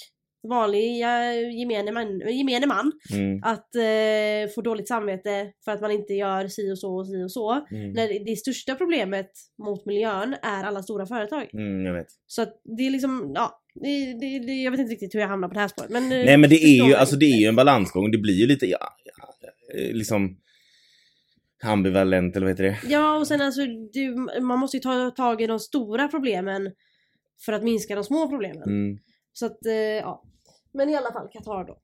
[0.43, 3.43] vanliga gemene man, gemene man Mm.
[3.43, 7.23] att eh, få dåligt samvete för att man inte gör si och så och si
[7.23, 7.51] och så.
[7.71, 7.91] Mm.
[7.91, 11.49] När det största problemet mot miljön är alla stora företag.
[11.53, 12.07] Mm, jag vet.
[12.27, 15.27] Så att det är liksom, ja, det, det, det, jag vet inte riktigt hur jag
[15.27, 15.89] hamnar på det här spåret.
[15.89, 18.11] Men, eh, Nej men det är ju, alltså det är ju en balansgång.
[18.11, 20.37] Det blir ju lite, ja, ja eh, liksom
[21.63, 22.77] ambivalent eller vad heter det?
[22.93, 23.61] Ja och sen alltså,
[23.93, 26.71] du, man måste ju ta tag i de stora problemen
[27.45, 28.63] för att minska de små problemen.
[29.39, 30.23] Så att, eh, ja.
[30.71, 31.79] Men i alla fall Qatar då.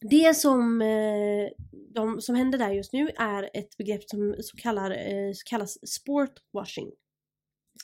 [0.00, 1.48] Det som, eh,
[1.94, 6.90] de, som händer där just nu är ett begrepp som, som kallar, eh, kallas sportwashing.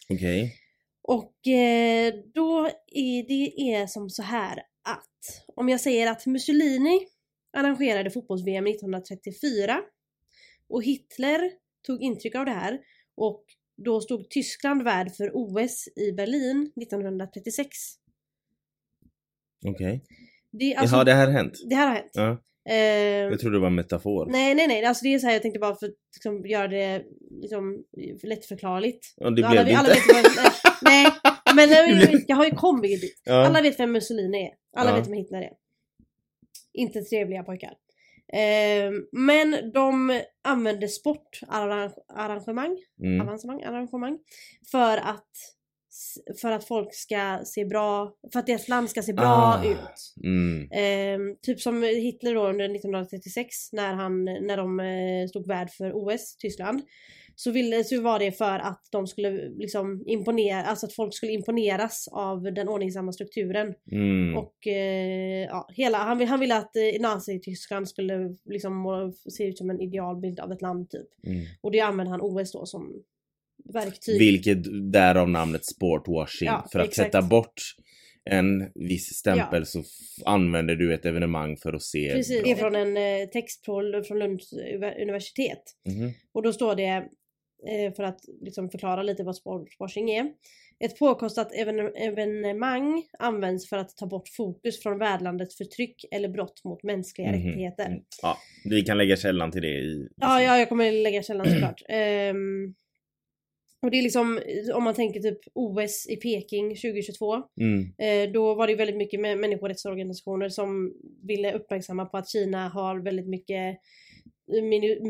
[0.08, 0.54] Okej.
[1.02, 7.06] Och eh, då är det är som så här att om jag säger att Mussolini
[7.52, 9.80] arrangerade fotbolls-VM 1934
[10.68, 11.50] och Hitler
[11.86, 12.80] tog intryck av det här
[13.14, 13.44] och
[13.76, 18.01] då stod Tyskland värd för OS i Berlin 1936.
[19.66, 20.04] Okej.
[20.50, 21.52] Det, alltså, Jaha, det här har hänt?
[21.68, 22.10] det här har hänt.
[22.14, 22.42] Ja.
[22.70, 24.26] Ehm, Jag trodde det var en metafor.
[24.30, 24.84] nej, nej, nej.
[24.84, 27.84] Alltså det är så här, jag tänkte bara för att liksom, göra det liksom,
[28.22, 29.06] lättförklarligt.
[29.16, 30.12] Ja, det Så alla, blev det alla inte.
[30.14, 30.32] vet
[30.82, 31.06] nej,
[31.56, 33.22] men blev- jag, har ju kommit dit.
[33.24, 33.46] Ja.
[33.46, 34.50] Alla vet vem Mussolini är.
[34.80, 34.96] Alla Ja.
[34.96, 35.52] vet vem Hitler är.
[36.72, 37.72] Inte trevliga pojkar.
[38.32, 43.20] Ehm, men de använde sportarrangemang, Mm.
[43.20, 44.18] avancemang, arrangemang
[44.70, 45.30] för att
[46.40, 49.24] för att folk ska se bra, för att deras land ska se bra
[49.58, 49.64] Ah.
[49.64, 50.14] ut.
[50.24, 50.68] Mm.
[50.72, 55.92] Ehm, typ som Hitler då under 1936 när, han, när de eh, stod värd för
[55.94, 56.82] OS, Tyskland.
[57.34, 61.32] Så, ville, så var det för att de skulle liksom imponera, alltså att folk skulle
[61.32, 63.74] imponeras av den ordningsamma strukturen.
[63.92, 64.36] Mm.
[64.38, 69.58] Och eh, ja, hela, han, vill- han ville att eh, Nazi-Tyskland skulle liksom se ut
[69.58, 71.08] som en idealbild av ett land typ.
[71.26, 71.44] Mm.
[71.60, 73.02] Och det använde han OS då som
[73.64, 74.18] verktyg.
[74.18, 76.46] Vilket därav namnet sportwashing.
[76.46, 77.06] Ja, för att exakt.
[77.12, 77.60] sätta bort
[78.30, 79.64] en viss stämpel Ja.
[79.64, 79.82] så
[80.24, 84.52] använder du ett evenemang för att se Precis, det är från en eh, från Lunds
[85.02, 85.62] universitet.
[85.88, 86.10] Mhm.
[86.32, 87.04] Och då står det,
[87.68, 90.30] eh, för att liksom förklara lite vad sportwashing är.
[90.84, 96.64] Ett påkostat even- evenemang används för att ta bort fokus från värdlandets förtryck eller brott
[96.64, 97.46] mot mänskliga Mhm.
[97.48, 97.86] rättigheter.
[97.86, 98.00] Mm.
[98.22, 100.08] Ja, vi kan lägga källan till det i...
[100.16, 101.82] Ja, ja, jag kommer lägga källan såklart.
[101.88, 102.74] Ehm,
[103.82, 104.40] och det är liksom,
[104.74, 107.42] om man tänker typ OS i Peking 2022.
[107.60, 107.80] Mm.
[107.98, 110.92] Eh, då var det väldigt mycket med människorättsorganisationer som
[111.22, 113.78] ville uppmärksamma på att Kina har väldigt mycket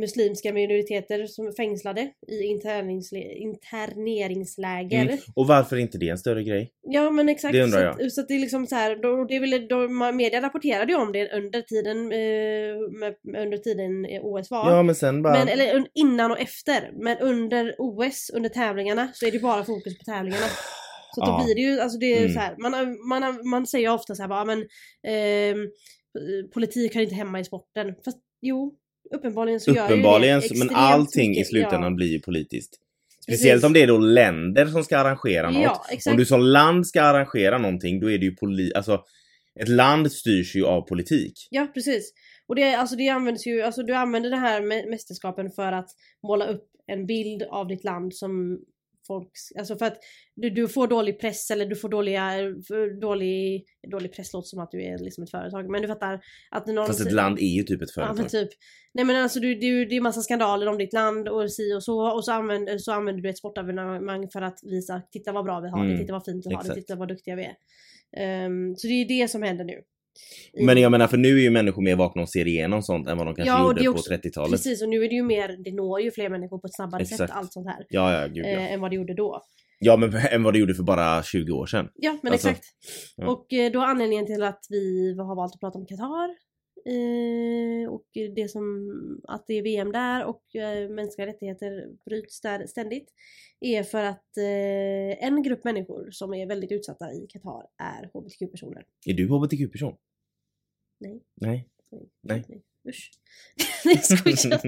[0.00, 5.02] muslimska minoriteter som är fängslade i interneringsläger.
[5.02, 5.18] Mm.
[5.36, 6.72] Och varför är inte det en större grej?
[6.82, 7.52] Ja men exakt.
[7.52, 8.02] Det undrar så, jag.
[8.06, 10.92] att, så att det är liksom så här, då, det ville, då, ma- media rapporterade
[10.92, 14.70] ju om det under tiden, eh, under tiden eh, OS var.
[14.72, 15.32] Ja men sen bara...
[15.38, 16.90] Men, eller innan och efter.
[16.92, 20.46] Men under OS, under tävlingarna, så är det bara fokus på tävlingarna.
[21.14, 21.26] Så Ja.
[21.38, 22.32] då blir det ju, alltså det är Mm.
[22.32, 24.66] så här, man, man, man säger ofta så här bara, men
[25.06, 25.58] ehm,
[26.54, 27.94] politik hör inte hemma i sporten.
[28.04, 28.74] Fast jo,
[29.12, 31.46] uppenbarligen så gör Uppenbarligen, ju det men allting i mycket.
[31.46, 32.78] slutändan Ja, blir ju politiskt.
[33.22, 33.66] Speciellt Precis.
[33.66, 35.62] om det är då länder som ska arrangera något.
[36.04, 36.10] ja.
[36.10, 38.72] Om du som land ska arrangera någonting, då är det ju poli...
[38.74, 39.04] Alltså,
[39.60, 41.48] ett land styrs ju av politik.
[41.50, 42.12] Ja precis.
[42.46, 45.88] Och det, alltså det används ju, alltså du använder det här mästerskapen för att
[46.22, 48.60] måla upp en bild av ditt land som
[49.06, 49.98] folk, alltså för att
[50.34, 52.32] du, du får dålig press eller du får dåliga,
[53.00, 56.66] dålig, dålig press låter som att du är liksom ett företag men du fattar att
[56.66, 58.16] någon Fast ett land är ju typ ett Ja företag.
[58.16, 58.48] men typ.
[58.94, 61.84] Nej men alltså du, du, det är massa skandaler om ditt land och si och
[61.84, 65.60] så och så använder, så använder du ett sportevenemang för att visa titta vad bra
[65.60, 66.80] vi har det, Mm, titta vad fint vi har det, exakt.
[66.80, 67.56] titta vad duktiga vi är.
[68.16, 69.82] Ehm, så det är det som händer nu.
[70.52, 73.08] I- Men jag menar för nu är ju människor mer vakna och ser igenom sånt
[73.08, 74.50] än vad de kanske Ja, gjorde är på också- 30-talet.
[74.50, 77.04] Precis och nu är det ju mer, det når ju fler människor på ett snabbare
[77.04, 77.32] sätt Exakt.
[77.32, 77.86] allt sånt här.
[77.88, 78.48] Ja, ja, gud ja.
[78.50, 79.42] Eh, än vad det gjorde då.
[79.78, 81.88] Ja, men än vad det gjorde för bara 20 år sedan.
[81.94, 82.66] Ja men Alltså, exakt.
[83.16, 83.26] ja.
[83.30, 86.28] Och eh, då anledningen till att vi har valt att prata om Qatar
[86.86, 88.64] eh, och det som
[89.28, 93.08] att det är VM där och eh, mänskliga rättigheter bryts där ständigt
[93.60, 98.84] är för att eh, en grupp människor som är väldigt utsatta i Qatar är hbtq-personer.
[99.06, 99.96] Är du hbtq-person?
[101.00, 101.22] Nej.
[101.40, 101.68] Nej.
[102.22, 102.44] Nej.
[102.88, 103.10] Usch.
[103.84, 104.60] Nej jag skojar.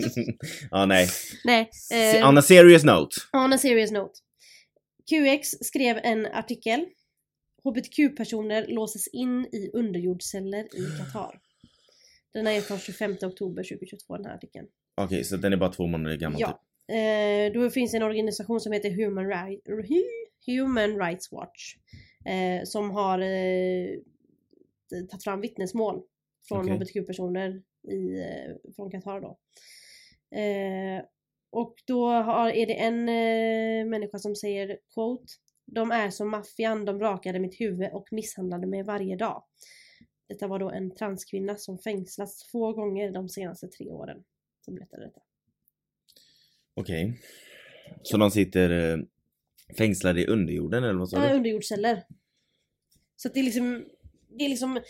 [0.71, 1.09] ja, nej.
[1.45, 1.71] Nej.
[1.93, 3.17] Eh, On a serious note.
[3.33, 4.15] On a serious note.
[5.11, 6.87] QX skrev en artikel.
[7.65, 11.41] HBTQ-personer låses in i underjordsceller i Qatar.
[12.35, 14.67] Den är från 25 oktober 2022 den här artikeln.
[14.97, 16.49] Okej, så den är bara två månader gammal typ.
[16.87, 16.95] Ja.
[16.95, 20.03] Eh, då finns en organisation som heter Human, Ri- Hu-
[20.47, 21.77] Human Rights Watch.
[22.27, 23.99] Eh, som har eh,
[25.11, 26.03] tagit fram vittnesmål
[26.49, 26.75] från Okej.
[26.75, 29.39] HBTQ-personer i, eh, från Qatar då.
[30.39, 31.03] Eh,
[31.51, 35.25] och då har, är det en eh, människa som säger quote
[35.67, 39.45] De är som maffian, de rakade mitt huvud och misshandlade mig varje dag.
[40.29, 44.25] Detta var då en transkvinna som fängslats två gånger de senaste tre åren.
[44.61, 45.21] Som berättade detta.
[46.75, 47.21] Okej.
[48.03, 48.99] Så de sitter eh,
[49.79, 51.37] fängslade i underjorden eller vad sa Ja, du?
[51.37, 52.03] underjordsceller.
[53.17, 53.85] Så att det är liksom,
[54.29, 54.81] det är liksom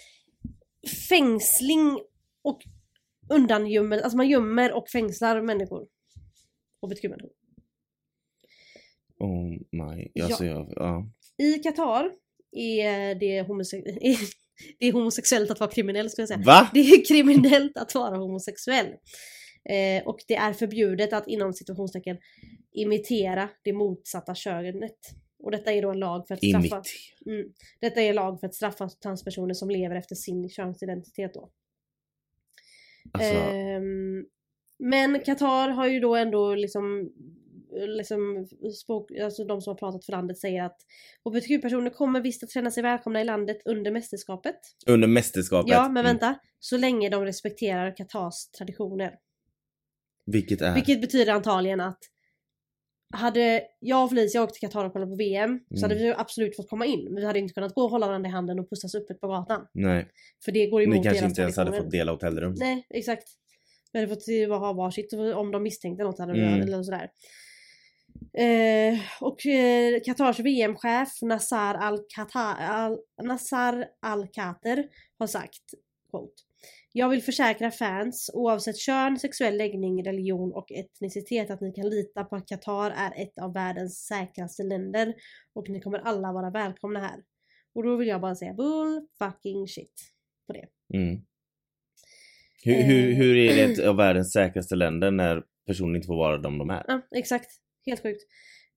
[1.09, 1.99] fängsling
[2.43, 2.63] och
[3.29, 5.89] undangömmel, alltså man gömmer och fängslar människor.
[6.81, 7.31] HBTQ-människor.
[9.19, 10.23] Oh my.
[10.23, 11.07] Alltså, jag, ja.
[11.37, 12.13] I Qatar
[12.53, 14.17] är det, homose- är
[14.79, 16.43] det är homosexuellt att vara kriminell skulle jag säga.
[16.47, 16.71] Va?
[16.75, 18.87] Det är kriminellt att vara homosexuell.
[19.69, 22.17] Eh, och det är förbjudet att inom situationstecken
[22.73, 24.99] imitera det motsatta könet.
[25.39, 26.83] Och detta är då en lag för att straffa...
[27.27, 27.53] Mm.
[27.81, 31.51] Detta är lag för att straffa transpersoner som lever efter sin könsidentitet då.
[33.13, 34.25] Alltså, Ehm,
[34.79, 37.13] men Qatar har ju då ändå liksom
[37.87, 38.47] liksom,
[38.85, 40.77] språk, alltså de som har pratat för landet säger att
[41.25, 44.57] hbtq-personer kommer visst att känna sig välkomna i landet under mästerskapet.
[44.87, 45.71] Under mästerskapet.
[45.73, 46.05] Ja, men Mm.
[46.05, 46.35] vänta.
[46.61, 49.15] Så länge de respekterar Qatars traditioner.
[50.27, 50.75] Vilket är?
[50.75, 51.99] Vilket betyder antagligen att
[53.15, 56.07] hade jag och Felicia åkt till Qatar och kollat på VM så hade Mm.
[56.07, 57.05] vi absolut fått komma in.
[57.05, 59.29] Men vi hade inte kunnat gå och hålla varandra i handen och pussas öppet på
[59.29, 59.67] gatan.
[59.73, 60.09] Nej.
[60.45, 62.55] För det går Ni emot kanske deras inte ens hade fått dela hotellrum.
[62.57, 63.29] Nej, exakt.
[63.93, 64.27] Vi hade fått
[64.61, 66.61] ha varsitt om de misstänkte något hade Mm.
[66.63, 67.11] eller sådär.
[68.39, 72.99] Eh, och eh, Qatars VM-chef Nassar Al-Qatar- Al
[74.03, 74.85] Al-Khater
[75.19, 75.63] har sagt
[76.11, 76.33] quote,
[76.93, 82.25] Jag vill försäkra fans oavsett kön, sexuell läggning, religion och etnicitet att ni kan lita
[82.25, 85.15] på att Qatar är ett av världens säkraste länder
[85.55, 87.23] och ni kommer alla vara välkomna här.
[87.75, 90.13] Och då vill jag bara säga bull fucking shit
[90.47, 90.67] på det.
[90.99, 91.21] Mm.
[92.65, 93.17] Hur, hur, Eh.
[93.17, 96.71] hur är det ett av världens säkraste länder när personer inte får vara de de
[96.71, 96.85] är?
[96.89, 97.51] Ja, exakt.
[97.87, 98.23] Helt sjukt.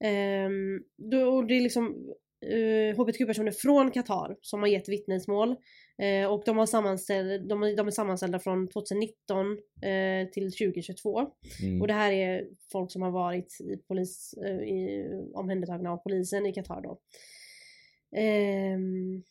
[0.04, 2.14] Ehm, då, och det är liksom
[2.46, 5.56] eh, hbtq-personer från Qatar som har gett vittnesmål.
[6.02, 11.22] Eh, och de, har sammanställd, de, de är sammanställda från 2019 eh, till 2022.
[11.64, 11.82] Mm.
[11.82, 16.46] Och det här är folk som har varit i polis, eh, i, omhändertagna av polisen
[16.46, 17.00] i Qatar då.
[18.18, 19.24] Ehm,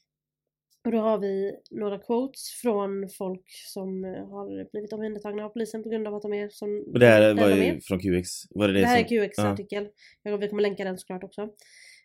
[0.87, 5.83] och då har vi några quotes från folk som eh, har blivit omhändertagna av polisen
[5.83, 7.81] på grund av att de är som Och det här var ju är.
[7.81, 8.29] från QX?
[8.51, 9.17] Var det det, Det här som...
[9.17, 9.89] är QX artikel.
[10.23, 11.43] Jag, vi kommer länka den såklart också.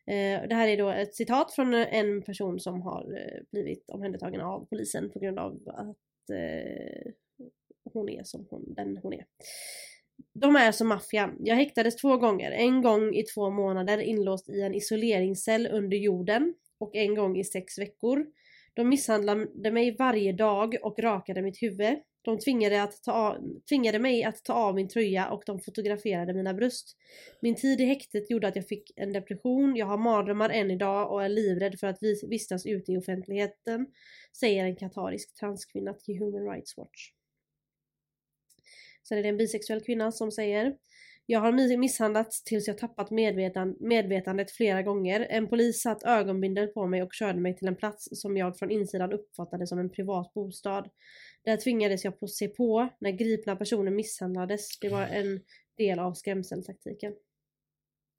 [0.08, 4.42] Eh, det här är då ett citat från en person som har eh, blivit omhändertagen
[4.42, 7.12] av polisen på grund av att eh,
[7.94, 9.26] hon är som hon, den hon är.
[10.34, 11.36] De är som maffian.
[11.40, 12.52] Jag häktades två gånger.
[12.52, 17.44] En gång i två månader inlåst i en isoleringscell under jorden och en gång i
[17.44, 18.26] sex veckor.
[18.74, 22.00] De misshandlade mig varje dag och rakade mitt huvud.
[22.24, 23.38] De tvingade, att ta av,
[23.70, 26.98] tvingade mig att ta av min tröja och de fotograferade mina bröst.
[27.42, 31.12] Min tid i häktet gjorde att jag fick en depression, jag har mardrömmar än idag
[31.12, 31.98] och är livrädd för att
[32.30, 33.88] vistas ute i offentligheten,
[34.40, 37.12] säger en katarisk transkvinna till Human Rights Watch.
[39.08, 40.76] Sen är det en bisexuell kvinna som säger
[41.26, 45.28] jag har mi- misshandlats tills jag tappat medvetan medvetandet flera gånger.
[45.30, 48.72] En polis satt ögonbindel på mig och körde mig till en plats som jag från
[48.72, 50.90] insidan uppfattade som en privat bostad.
[51.46, 54.80] Där tvingades jag på se på när gripna personer misshandlades.
[54.80, 55.42] Det var en
[55.78, 57.14] del av skrämseltaktiken.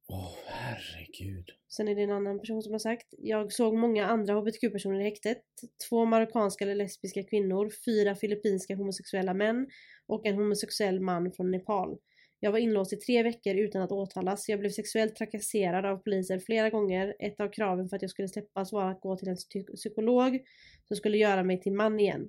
[0.09, 1.47] Åh herregud.
[1.77, 5.05] Sen är det en annan person som har sagt Jag såg många andra hbtq-personer i
[5.05, 5.43] häktet.
[5.89, 9.67] Två marockanska eller lesbiska kvinnor, fyra filippinska homosexuella män
[10.07, 11.99] och en homosexuell man från Nepal.
[12.45, 14.49] Jag var inlåst i tre veckor utan att åtalas.
[14.49, 17.17] Jag blev sexuellt trakasserad av poliser flera gånger.
[17.19, 20.45] Ett av kraven för att jag skulle släppas var att gå till en psy- psykolog
[20.89, 22.29] som skulle göra mig till man igen.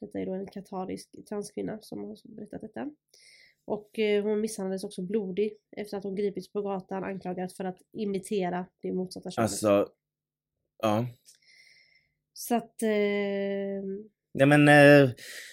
[0.00, 2.90] Detta är då en katarisk transkvinna som har berättat detta.
[3.64, 7.78] Och eh, hon misshandlades också blodig efter att hon gripits på gatan anklagad för att
[7.92, 9.50] imitera det motsatta könet.
[9.50, 9.88] Alltså,
[10.82, 11.06] ja.
[12.32, 12.82] Så att...
[12.82, 12.88] Eh,
[14.34, 15.10] Nej men eh,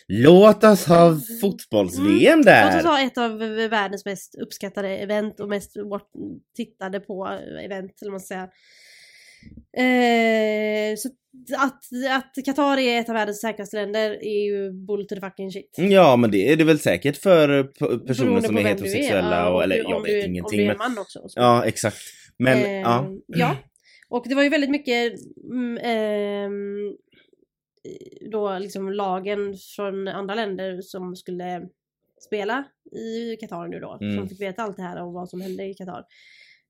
[0.08, 2.38] låt oss ha fotbolls-VM Mm.
[2.38, 2.78] låt där!
[2.80, 3.38] oss ha ett av
[3.70, 5.72] världens mest uppskattade event och mest
[6.56, 7.28] tittade på
[7.66, 8.50] event, eller man ska säga.
[9.78, 11.10] Eh, så
[11.58, 11.80] att,
[12.12, 15.76] att Qatar är ett av världens säkraste länder är ju bull to the fucking shit.
[15.78, 17.70] Ja men det är det väl säkert för p-
[18.08, 20.66] personer Beroende som är heterosexuella Ja, och, och eller jag om vet Om ingenting du
[20.66, 21.20] är man också.
[21.36, 21.98] Ja exakt.
[22.40, 23.08] Men Eh, ja.
[23.28, 23.56] ja.
[24.10, 25.14] Och det var ju väldigt mycket
[25.52, 26.96] mm, ehm,
[28.32, 31.70] då liksom lagen från andra länder som skulle
[32.26, 33.98] spela i Qatar nu då.
[34.02, 34.18] Mm.
[34.18, 36.04] Som fick veta allt det här om vad som hände i Qatar.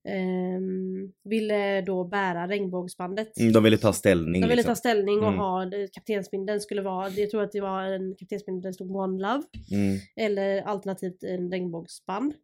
[0.08, 3.38] Ehm, ville då bära regnbågsbandet.
[3.38, 4.70] Mm, De ville ta ställning De ville liksom.
[4.70, 5.38] ta ställning och Mm.
[5.38, 9.22] ha kaptensbindeln skulle vara, jag tror att det var en kaptensbindel där det stod One
[9.22, 9.42] Love.
[9.72, 9.98] Mm.
[10.16, 12.34] Eller alternativt en regnbågsband.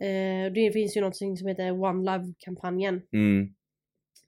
[0.00, 3.02] Eh, det finns ju något som heter One Love-kampanjen.
[3.12, 3.48] Mm.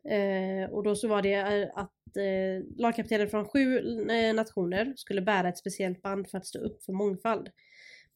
[0.05, 3.79] Eh, och då så var det eh, att eh, lagkaptener från sju
[4.11, 7.49] eh, nationer skulle bära ett speciellt band för att stå upp för mångfald.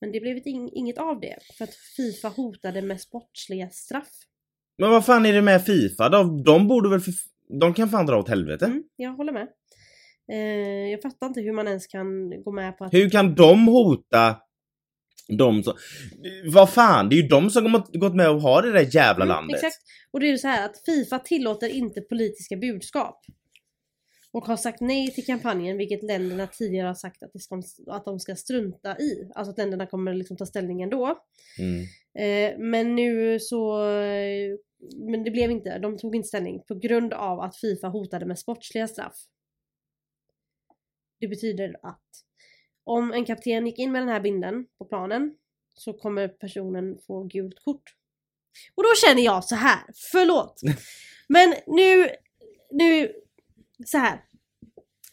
[0.00, 4.12] Men det blev ing- inget av det för att Fifa hotade med sportsliga straff.
[4.78, 6.22] Men vad fan är det med Fifa då?
[6.44, 7.12] De borde väl för...
[7.60, 8.64] De kan fan dra åt helvete.
[8.64, 9.48] Mm, jag håller med.
[10.32, 12.94] Eh, jag fattar inte hur man ens kan gå med på att...
[12.94, 14.36] Hur kan de hota
[15.28, 15.74] de som...
[16.52, 19.24] Vad fan, det är ju de som har gått med och har det där jävla
[19.24, 19.56] Mm, landet.
[19.56, 19.76] Exakt.
[20.10, 23.20] Och det är ju så här att Fifa tillåter inte politiska budskap.
[24.32, 28.04] Och har sagt nej till kampanjen vilket länderna tidigare har sagt att, det ska, att
[28.04, 29.30] de ska strunta i.
[29.34, 31.18] Alltså att länderna kommer liksom ta ställning ändå.
[31.58, 31.82] Mm.
[32.18, 33.88] Eh, men nu så...
[33.88, 34.56] eh,
[35.10, 38.38] Men det blev inte, de tog inte ställning på grund av att Fifa hotade med
[38.38, 39.16] sportsliga straff.
[41.20, 42.08] Det betyder att
[42.84, 45.34] om en kapten gick in med den här binden på planen
[45.74, 47.82] så kommer personen få gult kort.
[48.74, 49.80] Och då känner jag så här,
[50.12, 50.60] förlåt.
[51.28, 52.08] Men nu,
[52.70, 53.12] nu,
[53.86, 54.20] så här.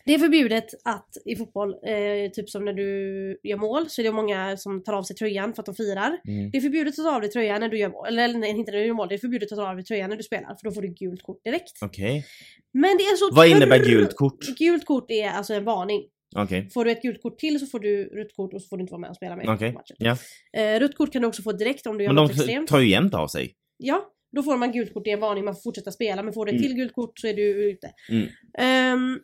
[0.06, 4.04] Det är förbjudet att i fotboll, eh, typ som när du gör mål, så är
[4.04, 6.22] det många som tar av sig tröjan för att de firar.
[6.28, 6.52] Mm.
[6.52, 8.72] Det är förbjudet att ta av dig tröjan när du gör mål, eller nej, inte
[8.72, 10.56] när du gör mål, det är förbjudet att ta av dig tröjan när du spelar
[10.56, 11.72] för då får du gult kort direkt.
[11.82, 12.26] Okej.
[12.74, 14.58] Men det är så Vad innebär gult kort?
[14.58, 16.04] Gult kort är alltså en varning.
[16.36, 16.70] Okej.
[16.70, 18.82] Får du ett gult kort till så får du rött kort och så får du
[18.82, 19.96] inte vara med och spela med i matchen.
[20.00, 20.18] Ja.
[20.54, 22.70] Eh, rött kort kan du också få direkt om du gör Men något de extremt.
[22.70, 23.56] tar ju jämt av sig.
[23.78, 26.24] Ja, då får man gult kort, det är en varning, man får fortsätta spela.
[26.24, 26.68] Men får du ett Mm.
[26.68, 27.94] till gult kort så är du ute.
[28.10, 28.28] Mm.
[28.58, 29.20] Ehm,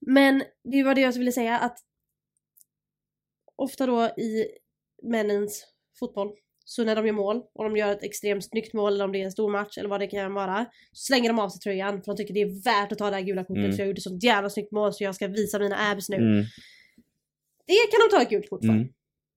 [0.00, 1.78] men det var det jag ville säga att
[3.56, 4.46] ofta då i
[5.02, 5.66] männens
[5.98, 6.28] fotboll
[6.70, 9.20] så när de gör mål och de gör ett extremt snyggt mål eller om det
[9.20, 12.02] är en stor match eller vad det kan vara så slänger de av sig tröjan
[12.02, 13.72] för de tycker det är värt att ta det här gula kortet Mm.
[13.72, 16.16] för jag gjorde sånt jävla snyggt mål så jag ska visa mina abs nu.
[16.16, 16.44] Mm.
[17.66, 18.72] Det kan de ta ett gult kort för.
[18.72, 18.88] Mm.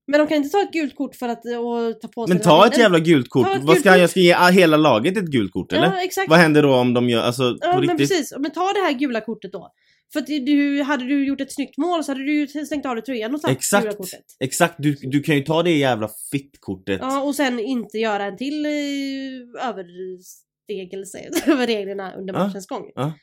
[0.07, 2.43] Men de kan inte ta ett gult kort för att och ta på sig Men
[2.43, 3.47] ta ett jävla gult kort.
[3.47, 3.99] Ett Vad ska kort.
[3.99, 5.85] jag ska ge hela laget ett gult kort eller?
[5.85, 6.29] Ja exakt.
[6.29, 7.97] Vad händer då om de gör, alltså Ja på men riktigt?
[8.09, 9.71] precis, men ta det här gula kortet då.
[10.13, 12.95] För att du, hade du gjort ett snyggt mål så hade du ju slängt av
[12.95, 13.97] dig tröjan och tagit Exakt.
[13.97, 14.26] kortet.
[14.39, 17.00] Exakt, du, du kan ju ta det jävla fittkortet.
[17.02, 22.91] Ja och sen inte göra en till eh, överstegelse över reglerna under Ja, matchens gång.
[22.95, 23.13] ja.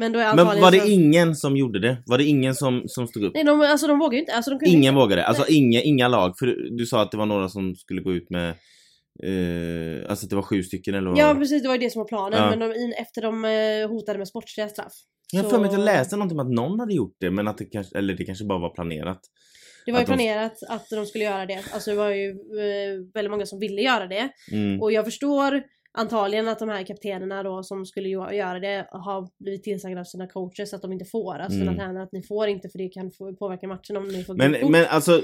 [0.00, 0.86] Men då är Men var det så...
[0.86, 2.02] ingen som gjorde det?
[2.06, 3.34] Var det ingen som, som stod upp?
[3.34, 4.32] Nej de, alltså de vågar ju inte.
[4.34, 5.00] Alltså, de kunde Ingen inte.
[5.00, 5.24] vågade?
[5.26, 6.38] Alltså inga, inga lag?
[6.38, 8.48] För du, du sa att det var några som skulle gå ut med
[9.24, 11.90] eh, Alltså att det var sju stycken eller vad Ja precis, det var ju det
[11.90, 12.38] som var planen.
[12.42, 12.50] Ja.
[12.56, 14.92] Men de, efter de eh, hotade med sportsliga straff.
[15.32, 17.30] Jag har så- för mig att jag läste någonting om att någon hade gjort det
[17.30, 19.20] men att det kanske, eller det kanske bara var planerat.
[19.86, 21.64] Det var ju Att de- planerat att de skulle göra det.
[21.72, 24.28] Alltså det var ju eh, väldigt många som ville göra det.
[24.52, 24.82] Mm.
[24.82, 25.62] Och jag förstår
[25.98, 30.26] antagligen att de här kaptenerna då som skulle göra det har blivit tillsagda av sina
[30.26, 31.38] coaches att de inte får.
[31.38, 31.76] Alltså Mm.
[31.76, 34.70] tränare att ni får inte för det kan påverka matchen om ni får Men, kort.
[34.70, 35.20] men alltså,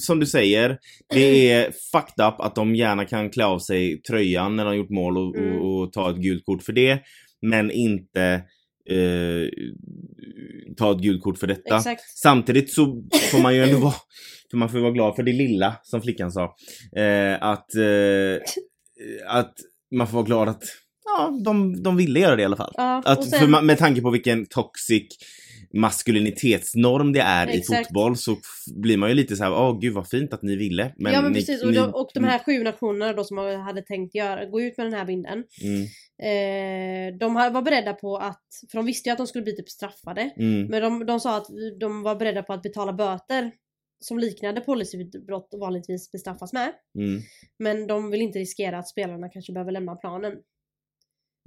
[0.00, 0.78] som du säger,
[1.14, 4.74] det är fucked up att de gärna kan klä av sig tröjan när de har
[4.76, 5.58] gjort mål och, Mm.
[5.62, 6.98] och, och ta ett gult kort för det.
[7.42, 8.42] Men inte
[8.90, 9.48] eh,
[10.76, 11.76] ta ett gult kort för detta.
[11.76, 12.18] Exakt.
[12.18, 13.94] Samtidigt så får man ju ändå vara,
[14.50, 16.54] för man får vara glad för det lilla, som flickan sa.
[16.96, 18.42] Eh, att, eh,
[19.26, 19.54] att
[19.94, 20.62] man får vara glad att
[21.04, 22.72] ja, de, de ville göra det i alla fall.
[22.76, 25.08] Ja, Att, sen, för med tanke på vilken toxic
[25.74, 27.86] maskulinitetsnorm det är i Exakt.
[27.86, 28.36] fotboll så
[28.74, 30.94] blir man ju lite så här, åh gud vad fint att ni ville.
[30.96, 31.62] Men ja men ni, precis.
[31.62, 34.76] Och, ni, de, och de här sju nationerna då som hade tänkt göra, gå ut
[34.76, 35.44] med den här binden.
[35.62, 35.86] Mm,
[36.22, 39.68] Eh, de var beredda på att, för de visste ju att de skulle bli typ
[39.68, 40.30] straffade.
[40.36, 41.46] mm, Men de, de sa att
[41.80, 43.50] de var beredda på att betala böter
[44.00, 46.72] som liknande policybrott vanligtvis bestraffas med.
[46.98, 47.20] mm.
[47.58, 50.32] Men de vill inte riskera att spelarna kanske behöver lämna planen.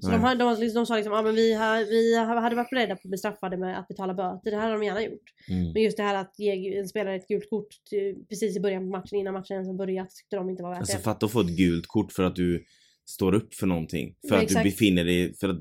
[0.01, 0.17] Så Nej.
[0.17, 2.99] de, har- de, de sa liksom, ja men vi, har, vi hade varit beredda på
[3.03, 5.23] att bli straffade med att betala böter, det här har de gärna gjort.
[5.49, 5.71] Mm.
[5.73, 8.81] Men just det här att ge en spelare ett gult kort till, precis i början
[8.83, 11.03] på matchen, innan matchen ens har börjat, tyckte de inte var värt Alltså det.
[11.03, 12.63] fatta att få ett gult kort för att du
[13.05, 14.15] står upp för någonting.
[14.27, 14.63] För Ja, att exakt.
[14.63, 15.59] du befinner dig, för att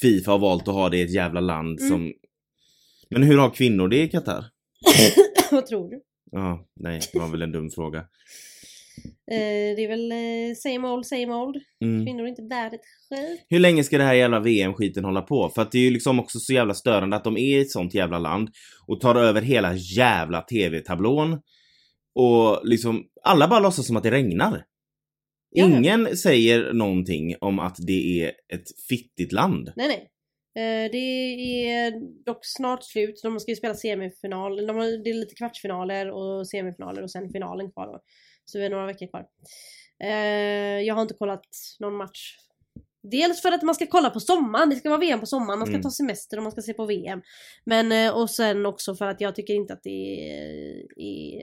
[0.00, 1.90] Fifa har valt att ha det i ett jävla land Mm.
[1.90, 2.12] som...
[3.10, 4.44] Men hur har kvinnor det i Qatar?
[5.50, 6.00] Vad tror du?
[6.30, 8.04] Ja, nej, det var väl en dum fråga.
[9.30, 11.56] Eh, det är väl eh, same old, same old.
[11.84, 12.06] Mm.
[12.06, 12.80] Kvinnor är inte värda ett
[13.10, 13.46] skit.
[13.48, 15.48] Hur länge ska det här jävla VM-skiten hålla på?
[15.48, 17.70] För att det är ju liksom också så jävla störande att de är i ett
[17.70, 18.48] sånt jävla land
[18.86, 21.40] och tar över hela jävla TV-tablån.
[22.14, 24.64] Och liksom, alla bara låtsas som att det regnar.
[25.50, 25.66] Ja.
[25.66, 29.72] Ingen säger någonting om att det är ett fittigt land.
[29.76, 30.10] Nej nej.
[30.56, 30.98] Eh, det
[31.68, 31.92] är
[32.24, 33.20] dock snart slut.
[33.22, 34.66] De ska ju spela semifinal.
[34.66, 38.00] De har, det är lite kvartsfinaler och semifinaler och sen finalen kvar då.
[38.44, 39.26] Så vi har några veckor kvar.
[40.04, 41.44] Eh, jag har inte kollat
[41.80, 42.36] någon match.
[43.10, 45.66] Dels för att man ska kolla på sommaren, det ska vara VM på sommaren, man
[45.66, 45.82] ska Mm.
[45.82, 47.22] ta semester och man ska se på VM.
[47.64, 51.00] Men eh, och sen också för att jag tycker inte att det är...
[51.00, 51.42] är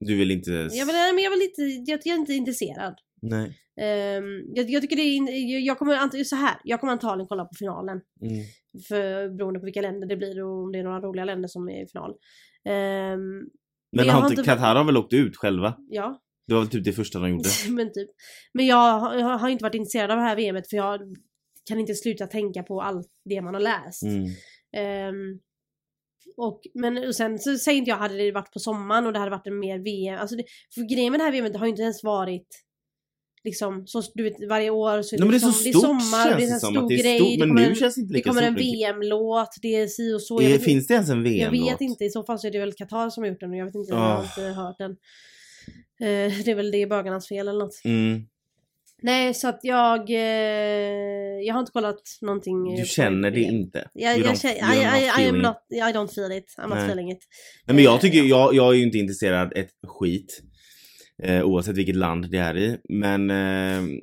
[0.00, 0.50] Du vill inte...
[0.50, 2.94] jag, vill, men jag, vill inte, jag, jag är inte intresserad.
[3.22, 3.58] Nej.
[3.76, 6.54] Ehm, jag, jag tycker det är, in- jag, kommer antagligen så här.
[6.64, 8.00] jag kommer antagligen kolla på finalen.
[8.22, 8.44] Mm.
[8.88, 11.68] För, beroende på vilka länder det blir och om det är några roliga länder som
[11.68, 12.14] är i final.
[12.64, 13.50] Ehm,
[13.96, 15.76] Men jag har inte, Qatar har väl åkt ut själva?
[15.88, 17.48] ja, Det var väl typ det första de gjorde.
[17.70, 18.10] men typ.
[18.52, 21.00] Men jag, har- jag har inte varit intresserad av det här VMet för jag
[21.68, 24.02] kan inte sluta tänka på allt det man har läst.
[24.02, 24.24] Mm.
[24.76, 25.38] Ehm,
[26.36, 29.18] och, men och sen så säger inte jag hade det varit på sommaren och det
[29.18, 30.18] hade varit en mer VM.
[30.20, 32.48] Alltså det, för grejen med det här VMet det har ju inte ens varit
[33.44, 35.64] liksom så du vet varje år så är Nej, men det är så som- stort
[35.64, 37.18] det är sommar, det är det en stor det är grej.
[37.18, 38.54] stort, det men kommer nu känns det inte det lika kommer en.
[38.54, 40.42] VM-låt, det är si och så.
[40.42, 41.72] Jag Är, vet, finns det ens en jag VM-låt?
[41.72, 43.56] vet inte, i så fall så är det väl Qatar som har gjort den och
[43.56, 44.14] jag vet inte, jag Ah.
[44.14, 44.90] har inte hört den.
[46.00, 47.80] Eh, det är väl det bögarnas fel eller något.
[47.84, 48.22] Mm.
[49.02, 50.16] Nej så att jag, eh,
[51.46, 52.72] jag har inte kollat någonting.
[52.72, 53.88] eh, Du känner det inte?
[53.94, 56.54] Jag, jag känner, I, I, not not, don't feel it.
[56.58, 56.84] I'm not Nej.
[56.84, 57.18] feeling it.
[57.66, 58.24] Nej, men jag Eh, tycker, ja.
[58.24, 60.42] jag, jag är ju inte intresserad ett skit.
[61.22, 62.78] Eh, oavsett vilket land det är i.
[62.88, 64.00] Men eh,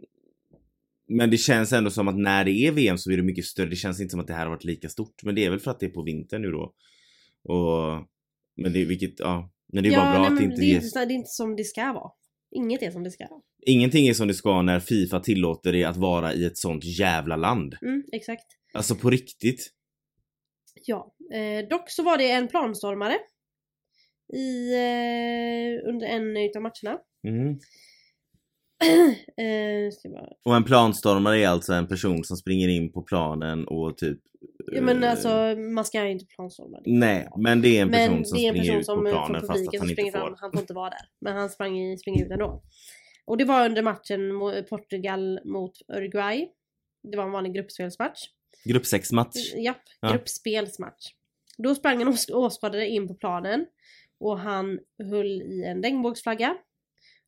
[1.14, 3.70] men det känns ändå som att när det är VM så är det mycket större.
[3.70, 5.24] Det känns inte som att det här har varit lika stort.
[5.24, 6.74] Men det är väl för att det är på vintern nu då.
[7.44, 8.08] Och,
[8.56, 9.52] men det, vilket, ja.
[9.74, 10.94] Men det är ja, bara bra nej, att det inte det, är ges.
[10.94, 12.12] det är inte som det ska vara.
[12.52, 13.42] Inget är som det ska vara.
[13.66, 17.36] Ingenting är som det ska när Fifa tillåter det att vara i ett sånt jävla
[17.36, 17.76] land.
[17.82, 18.46] Mm, exakt.
[18.74, 19.72] Alltså på riktigt.
[20.86, 21.16] Ja.
[21.34, 23.18] Eh, dock så var det en planstormare.
[24.34, 27.00] I, eh, under en utav matcherna.
[27.28, 27.48] Mm.
[29.38, 30.30] eh, bara...
[30.46, 34.20] Och en planstormare är alltså en person som springer in på planen och typ...
[34.72, 36.82] Ja men eh, alltså man ska ju inte planstorma.
[36.86, 39.68] Nej, men det är en person Men som springer person ut på eh, planen fast
[39.68, 40.12] att han inte får.
[40.12, 40.36] fram.
[40.38, 41.02] Han får inte vara där.
[41.22, 42.64] Men han sprang i, springer ut ändå.
[43.26, 44.20] Och det var under matchen
[44.70, 46.48] Portugal mot Uruguay.
[47.12, 48.20] Det var en vanlig gruppspelsmatch.
[48.66, 49.36] Grupp 6 match.
[49.58, 50.12] Japp, Ja.
[50.12, 51.08] gruppspelsmatch.
[51.58, 53.66] Då sprang en ås- åskådare in på planen
[54.22, 56.58] och han höll i en regnbågsflagga.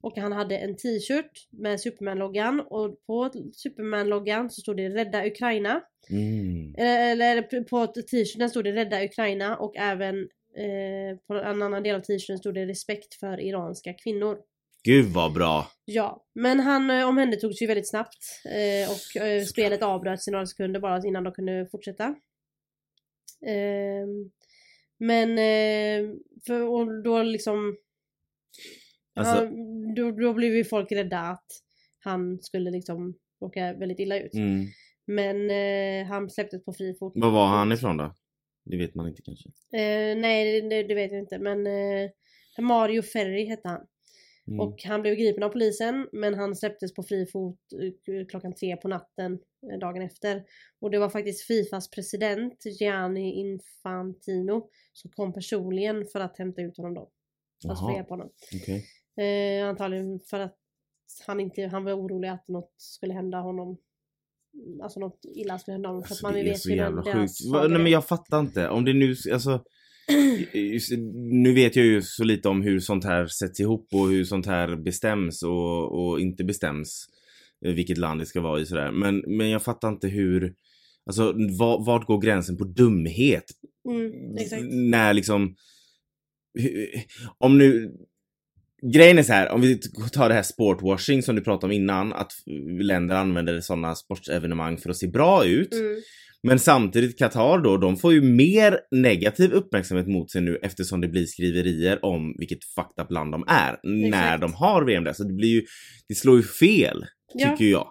[0.01, 5.81] Och han hade en t-shirt med Superman-loggan och på Superman-loggan så stod det Rädda Ukraina.
[6.09, 6.75] Mm.
[6.77, 10.15] Eller på t-shirten stod det Rädda Ukraina och även
[10.57, 14.37] eh, på en annan del av t-shirten stod det Respekt för iranska kvinnor.
[14.83, 15.67] Gud vad bra.
[15.85, 20.45] Ja, men han eh, omhändertogs ju väldigt snabbt eh, och eh, spelet avbröts i några
[20.45, 22.15] sekunder bara innan de kunde fortsätta.
[24.97, 26.15] Men eh,
[26.47, 27.77] för, och då liksom
[29.15, 31.45] Alltså, han, då, då blev ju folk rädda att
[31.99, 34.33] han skulle liksom råka väldigt illa ut.
[34.33, 34.65] mm.
[35.05, 37.13] Men eh, han släpptes på fri fot.
[37.15, 38.15] Var var han ifrån då?
[38.65, 39.49] Det vet man inte kanske.
[39.49, 42.09] Eh, nej, det, det vet jag inte men eh,
[42.59, 43.87] Mario Ferri hette han.
[44.47, 44.59] Mm.
[44.59, 47.59] Och han blev gripen av polisen men han släpptes på fri fot
[48.07, 49.39] eh, klockan tre på natten
[49.71, 50.43] eh, dagen efter.
[50.81, 56.77] Och det var faktiskt Fifas president Gianni Infantino som kom personligen för att hämta ut
[56.77, 57.09] honom då.
[57.69, 58.29] Alltså för att hjälpa honom.
[58.55, 58.85] okej.
[59.17, 60.57] Eh, antagligen för att
[61.27, 63.77] han inte, han var orolig att något skulle hända honom.
[64.83, 66.01] Alltså något illa skulle hända honom.
[66.01, 67.33] Alltså, för att man det är vet så jävla sjukt.
[67.69, 68.69] Nej men jag fattar inte.
[68.69, 69.63] Om det nu, alltså.
[71.13, 74.45] Nu vet jag ju så lite om hur sånt här sätts ihop och hur sånt
[74.45, 77.05] här bestäms och, och inte bestäms.
[77.65, 78.91] eh, Vilket land det ska vara i sådär.
[78.91, 80.53] Men, men jag fattar inte hur,
[81.05, 83.45] alltså var, vart går gränsen på dumhet?
[83.89, 84.11] Mm.
[84.91, 85.55] När liksom,
[87.37, 87.91] om nu,
[88.93, 89.79] grejen är så här, om vi
[90.13, 92.31] tar det här sportwashing som du pratade om innan, att
[92.81, 95.73] länder använder sådana sportevenemang för att se bra ut.
[95.73, 96.01] Mm.
[96.47, 101.07] Men samtidigt Qatar då, de får ju mer negativ uppmärksamhet mot sig nu eftersom det
[101.07, 104.41] blir skriverier om vilket fucked up land de är när Exakt.
[104.41, 105.13] de har VM där.
[105.13, 105.65] Så det blir ju,
[106.07, 107.49] det slår ju fel, Ja.
[107.51, 107.87] tycker jag.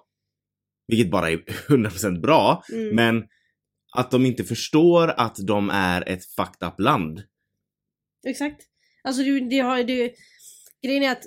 [0.88, 1.36] Vilket bara är
[1.68, 2.94] 100% bra, Mm.
[2.96, 3.24] men
[3.94, 7.22] att de inte förstår att de är ett fucked up land.
[8.26, 8.62] Exakt.
[9.05, 10.12] Alltså det, det har det,
[10.86, 11.22] Grejen är att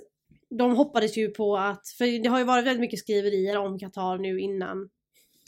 [0.60, 4.18] de hoppades ju på att, för det har ju varit väldigt mycket skriverier om Qatar
[4.18, 4.90] nu innan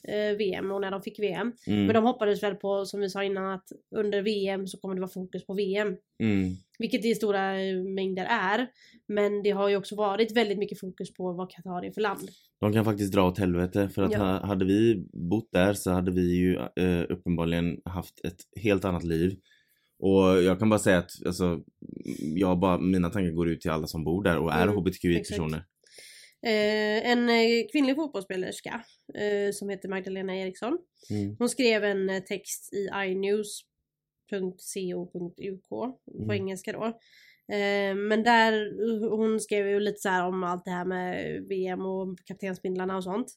[0.07, 1.53] eh, VM och när de fick VM.
[1.67, 1.85] Mm.
[1.85, 5.01] Men de hoppades väl på, som vi sa innan, att under VM så kommer det
[5.01, 5.87] vara fokus på VM.
[6.23, 6.55] Mm.
[6.79, 8.67] Vilket det i stora eh, mängder är.
[9.07, 12.29] Men det har ju också varit väldigt mycket fokus på vad Qatar är för land.
[12.59, 14.17] De kan faktiskt dra åt helvete för att Ja.
[14.19, 19.03] ha, hade vi bott där så hade vi ju eh, uppenbarligen haft ett helt annat
[19.03, 19.37] liv.
[19.99, 21.59] Och jag kan bara säga att alltså,
[22.35, 25.63] jag bara, mina tankar går ut till alla som bor där och är Mm, hbtqi-personer.
[26.47, 28.83] Eh, en eh, kvinnlig fotbollsspelerska
[29.13, 30.77] eh, som heter Magdalena Eriksson.
[31.09, 31.35] Mm.
[31.39, 32.89] Hon skrev en eh, text i
[34.31, 36.31] inews.co.uk på Mm.
[36.31, 36.83] engelska då.
[37.55, 38.71] Eh, men där,
[39.09, 43.03] hon skrev ju lite så här om allt det här med VM och kaptensbindlarna och
[43.03, 43.27] sånt.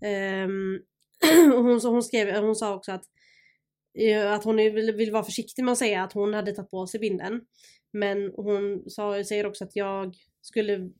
[0.00, 0.80] Ehm,
[1.52, 3.04] hon, hon, skrev, hon sa också att,
[3.98, 6.86] eh, att hon vill, vill vara försiktig med att säga att hon hade tagit på
[6.86, 7.40] sig binden.
[7.92, 10.90] Men hon sa, säger också att jag skulle,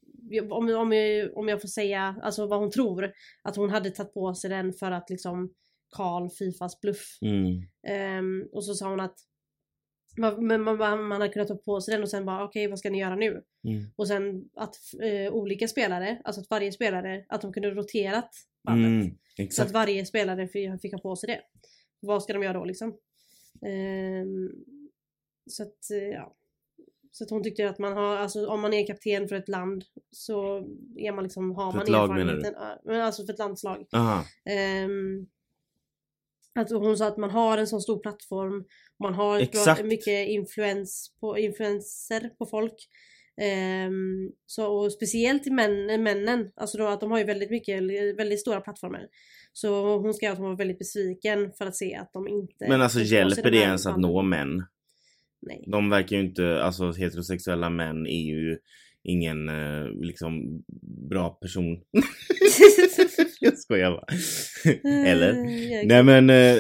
[0.51, 3.13] om, om, jag, om jag får säga alltså vad hon tror,
[3.43, 5.55] att hon hade tagit på sig den för att liksom
[5.91, 7.19] Karl Fifas bluff.
[7.21, 7.63] Mm.
[7.87, 9.17] Ehm, och så sa hon att
[10.19, 12.79] man, man, man, man hade kunnat ta på sig den och sen bara okej vad
[12.79, 13.43] ska ni göra nu?
[13.65, 13.85] Mm.
[13.97, 18.31] Och sen att eh, olika spelare, alltså att varje spelare, att de kunde roterat
[18.65, 19.13] bandet.
[19.39, 19.51] Mm.
[19.51, 21.41] Så att varje spelare fick, fick ha på sig det.
[22.01, 22.97] Vad ska de göra då liksom?
[23.67, 24.51] Ehm,
[25.47, 26.37] så att eh, ja.
[27.11, 29.85] Så att hon tyckte att man har, alltså om man är kapten för ett land
[30.11, 30.57] så
[30.97, 32.39] är man liksom, har För man ett lag, menar du?
[32.39, 32.55] erfarenheten.
[32.85, 33.87] Ja, men Alltså för ett landslag.
[33.93, 34.25] Aha.
[34.45, 35.27] Ehm,
[36.55, 38.65] att hon sa att man har en sån stor plattform,
[39.03, 39.85] man har Exakt.
[39.85, 42.89] mycket influens på, influenser på folk.
[43.41, 47.83] Ehm, så, och speciellt män, männen, alltså då att de har ju väldigt mycket,
[48.19, 49.07] väldigt stora plattformar.
[49.53, 52.69] Så hon skrev att hon var väldigt besviken för att se att de inte...
[52.69, 54.65] Men alltså hjälper det ens att nå män?
[55.43, 55.65] Nej.
[55.67, 58.59] De verkar ju inte, alltså heterosexuella män är ju
[59.03, 60.63] ingen eh, liksom
[61.11, 61.67] bra person.
[63.41, 64.07] jag skojar bara.
[65.07, 65.31] Eller?
[65.31, 66.57] Eh, Nej men, eh,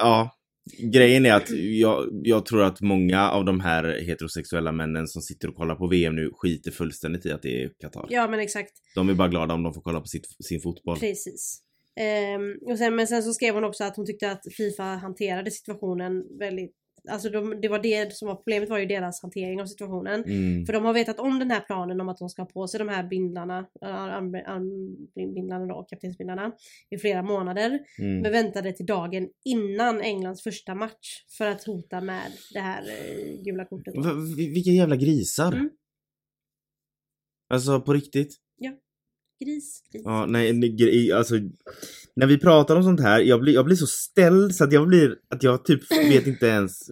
[0.00, 0.36] ja.
[0.78, 1.50] Grejen är att
[1.80, 5.88] jag, jag tror att många av de här heterosexuella männen som sitter och kollar på
[5.88, 8.06] VM nu skiter fullständigt i att det är Qatar.
[8.08, 8.72] Ja men exakt.
[8.94, 10.98] De är bara glada om de får kolla på sitt, sin fotboll.
[10.98, 11.62] Precis.
[12.00, 15.50] Ehm, och sen, men sen så skrev hon också att hon tyckte att Fifa hanterade
[15.50, 19.66] situationen väldigt Alltså de, det var det som var problemet var ju deras hantering av
[19.66, 20.24] situationen.
[20.24, 20.66] Mm.
[20.66, 22.78] För de har vetat om den här planen om att de ska ha på sig
[22.78, 26.52] de här bindlarna, äh, arm- armbindlarna då, kaptensbindlarna,
[26.90, 27.78] i flera månader.
[27.98, 28.20] Mm.
[28.20, 32.22] Men väntade till dagen innan Englands första match för att hota med
[32.54, 33.94] det här eh, gula kortet.
[34.36, 35.52] vi- vilka jävla grisar.
[35.52, 35.70] Mm.
[37.50, 38.36] Alltså på riktigt.
[39.44, 40.02] Gris, gris.
[40.04, 41.34] Ja, nej, nej, alltså
[42.16, 44.88] när vi pratar om sånt här, jag blir, jag blir så ställd så att jag
[44.88, 46.90] blir, att jag typ vet inte ens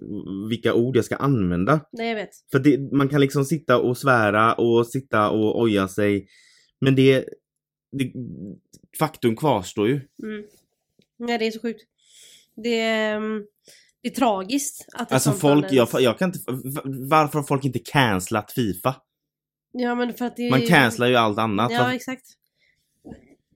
[0.51, 1.81] vilka ord jag ska använda.
[1.93, 2.31] Nej jag vet.
[2.53, 6.29] För det, man kan liksom sitta och svära och sitta och oja sig.
[6.81, 7.29] Men det,
[7.93, 8.13] det
[8.99, 9.95] faktum kvarstår ju.
[10.23, 10.45] Mm.
[11.19, 11.83] Nej det är så sjukt.
[12.57, 13.45] Det är, mm,
[14.03, 16.39] det är tragiskt att ett Alltså folk, jag, jag kan inte,
[17.11, 18.97] varför har folk inte cancelat Fifa?
[19.73, 21.73] Ja men för att det Man cancelar ju allt annat.
[21.73, 22.38] Ja exakt.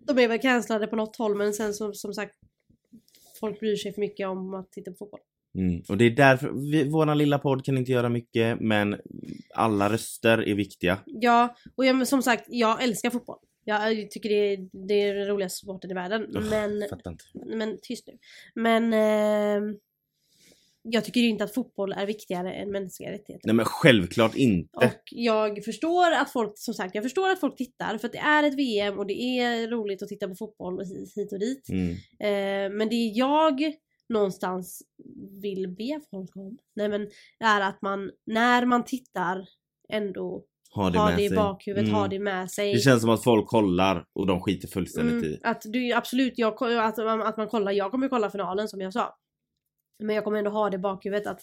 [0.07, 2.35] De är väl cancellade på något håll men sen som, som sagt
[3.41, 5.21] Folk bryr sig för mycket om att titta på fotboll.
[5.55, 5.83] Mm.
[5.89, 9.01] Och det är därför, vi, våran lilla podd kan inte göra mycket men
[9.55, 10.99] alla röster är viktiga.
[11.07, 13.39] Ja, och jag, som sagt, jag älskar fotboll.
[13.65, 16.37] Jag tycker det är, det är den roligaste sporten i världen.
[16.37, 16.85] Ugh, Men,
[17.57, 18.19] men tyst nu.
[18.55, 19.75] Men eh,
[20.83, 23.47] jag tycker ju inte att fotboll är viktigare än mänskliga rättigheter.
[23.47, 24.77] Nej men självklart inte.
[24.77, 28.19] Och jag förstår att folk, som sagt, jag förstår att folk tittar för att det
[28.19, 31.69] är ett VM och det är roligt att titta på fotboll och hit och dit.
[31.69, 31.91] Mm.
[31.93, 33.73] Eh, men det jag
[34.09, 34.83] någonstans
[35.43, 37.09] vill be folk om, nej men,
[37.45, 39.45] är att man när man tittar
[39.93, 41.95] ändå Ha det ha det i bakhuvudet, Mm.
[41.95, 42.73] ha det med sig.
[42.73, 45.39] Det känns som att folk kollar och de skiter fullständigt Mm, i.
[45.43, 49.15] att du, absolut, jag, att, att man kollar, jag kommer kolla finalen som jag sa.
[50.03, 51.41] Men jag kommer ändå ha det i bakhuvudet att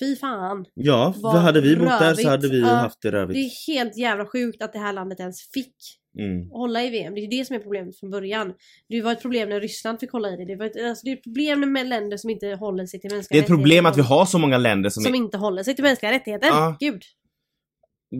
[0.00, 0.64] fy fan.
[0.74, 3.36] Ja, för Vad hade vi bott där så hade vi Ja, haft det Det rövigt.
[3.36, 5.74] är helt jävla sjukt att det här landet ens fick
[6.18, 6.50] Mm.
[6.50, 7.14] hålla i VM.
[7.14, 8.52] Det är det som är problemet från början.
[8.88, 10.44] Det var ett problem när Ryssland fick hålla i det.
[10.44, 13.10] Det, var ett, alltså det är ett problem med länder som inte håller sig till
[13.10, 13.88] Det mänskliga är ett problem rättigheter.
[13.90, 15.18] att vi har så många länder som, Som är...
[15.18, 16.46] inte håller sig till mänskliga rättigheter.
[16.48, 16.76] Ja.
[16.80, 17.02] Gud.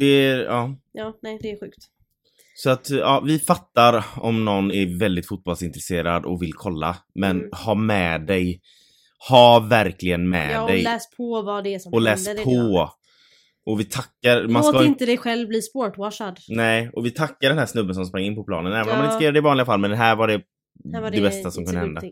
[0.01, 0.77] Det är, ja.
[0.93, 1.79] Ja, nej det är sjukt.
[2.55, 6.97] Så att ja, vi fattar om någon är väldigt fotbollsintresserad och vill kolla.
[7.15, 7.51] Men Mm.
[7.53, 8.61] ha med dig,
[9.29, 10.83] ha verkligen med Ja, och dig.
[10.83, 12.91] läs på vad det är som och läs händer det på.
[13.67, 16.39] Och vi tackar, man Låt ska inte dig själv bli sportwashad.
[16.49, 18.73] Nej, och vi tackar den här snubben som sprang in på planen.
[18.73, 18.95] Även om Ja.
[18.97, 20.43] man inte ska göra det i vanliga fall, men det här var det,
[20.93, 22.03] Här var det, bästa som kunde hända.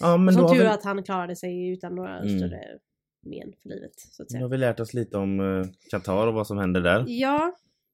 [0.00, 2.38] Ja, men Som tur vi, att han klarade sig utan några Mm.
[2.38, 2.60] större
[3.22, 3.90] men för livet.
[3.96, 4.42] Så att säga.
[4.42, 7.04] har vi lärt oss lite om eh, Qatar och vad som händer där.
[7.08, 7.52] Ja,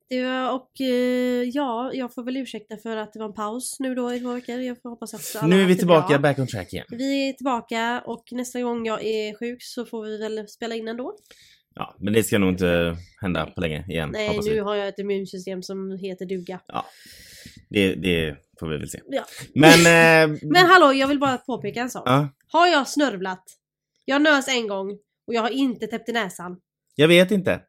[0.09, 3.77] det var, och eh, ja, jag får väl ursäkta för att det var en paus
[3.81, 4.59] nu då i två veckor.
[4.61, 6.19] Jag får hoppas att alla Nu är vi tillbaka bra.
[6.19, 6.87] back on track igen.
[6.91, 10.89] Vi är tillbaka och nästa gång jag är sjuk så får vi väl spela in
[10.89, 11.17] ändå.
[11.75, 14.11] Ja, men det ska nog inte hända på länge igen.
[14.13, 14.59] Nej, nu vi.
[14.59, 16.61] har jag ett immunsystem som heter duga.
[17.69, 19.01] Det, det får vi väl se.
[19.09, 19.25] Ja.
[19.55, 19.71] Men...
[20.33, 22.03] Eh, Men hallå, jag vill bara påpeka en sak.
[22.07, 23.45] ja, Har jag snörvlat?
[24.05, 24.91] Jag nös en gång
[25.27, 26.57] och jag har inte täppt i näsan.
[26.95, 27.61] jag vet inte.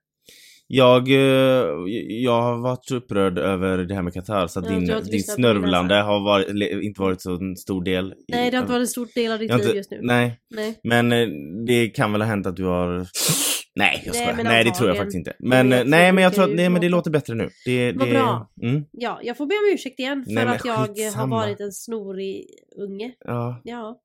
[0.70, 1.66] Jag, eh,
[2.10, 5.96] jag har varit upprörd över det här med Qatar så att din, har din snörvlande
[5.96, 6.48] har varit,
[6.84, 8.14] inte varit så en stor del.
[8.28, 10.00] Nej, det har inte varit en stor del av ditt har liv just nu.
[10.02, 10.80] Nej, Nej.
[10.84, 11.28] men eh,
[11.68, 13.08] det kan väl ha hänt att du har...
[13.76, 14.36] Nej, jag Nej, skojar.
[14.36, 15.34] men Nej, det tror jag faktiskt inte.
[15.40, 17.50] Men eh, nej, men jag tror att nej, men det låter bättre nu.
[17.66, 18.52] Det, Vad det, bra.
[18.64, 21.36] Mm, Ja, jag får be om ursäkt igen för Nej, att jag har skitsamma.
[21.36, 22.46] varit en snorig
[22.82, 23.12] unge.
[23.26, 24.00] ja, Ja.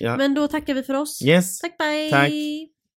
[0.00, 0.16] ja.
[0.16, 1.22] Men då tackar vi för oss.
[1.24, 1.58] Yes.
[1.58, 2.10] Tack, bye!
[2.10, 2.30] Tack.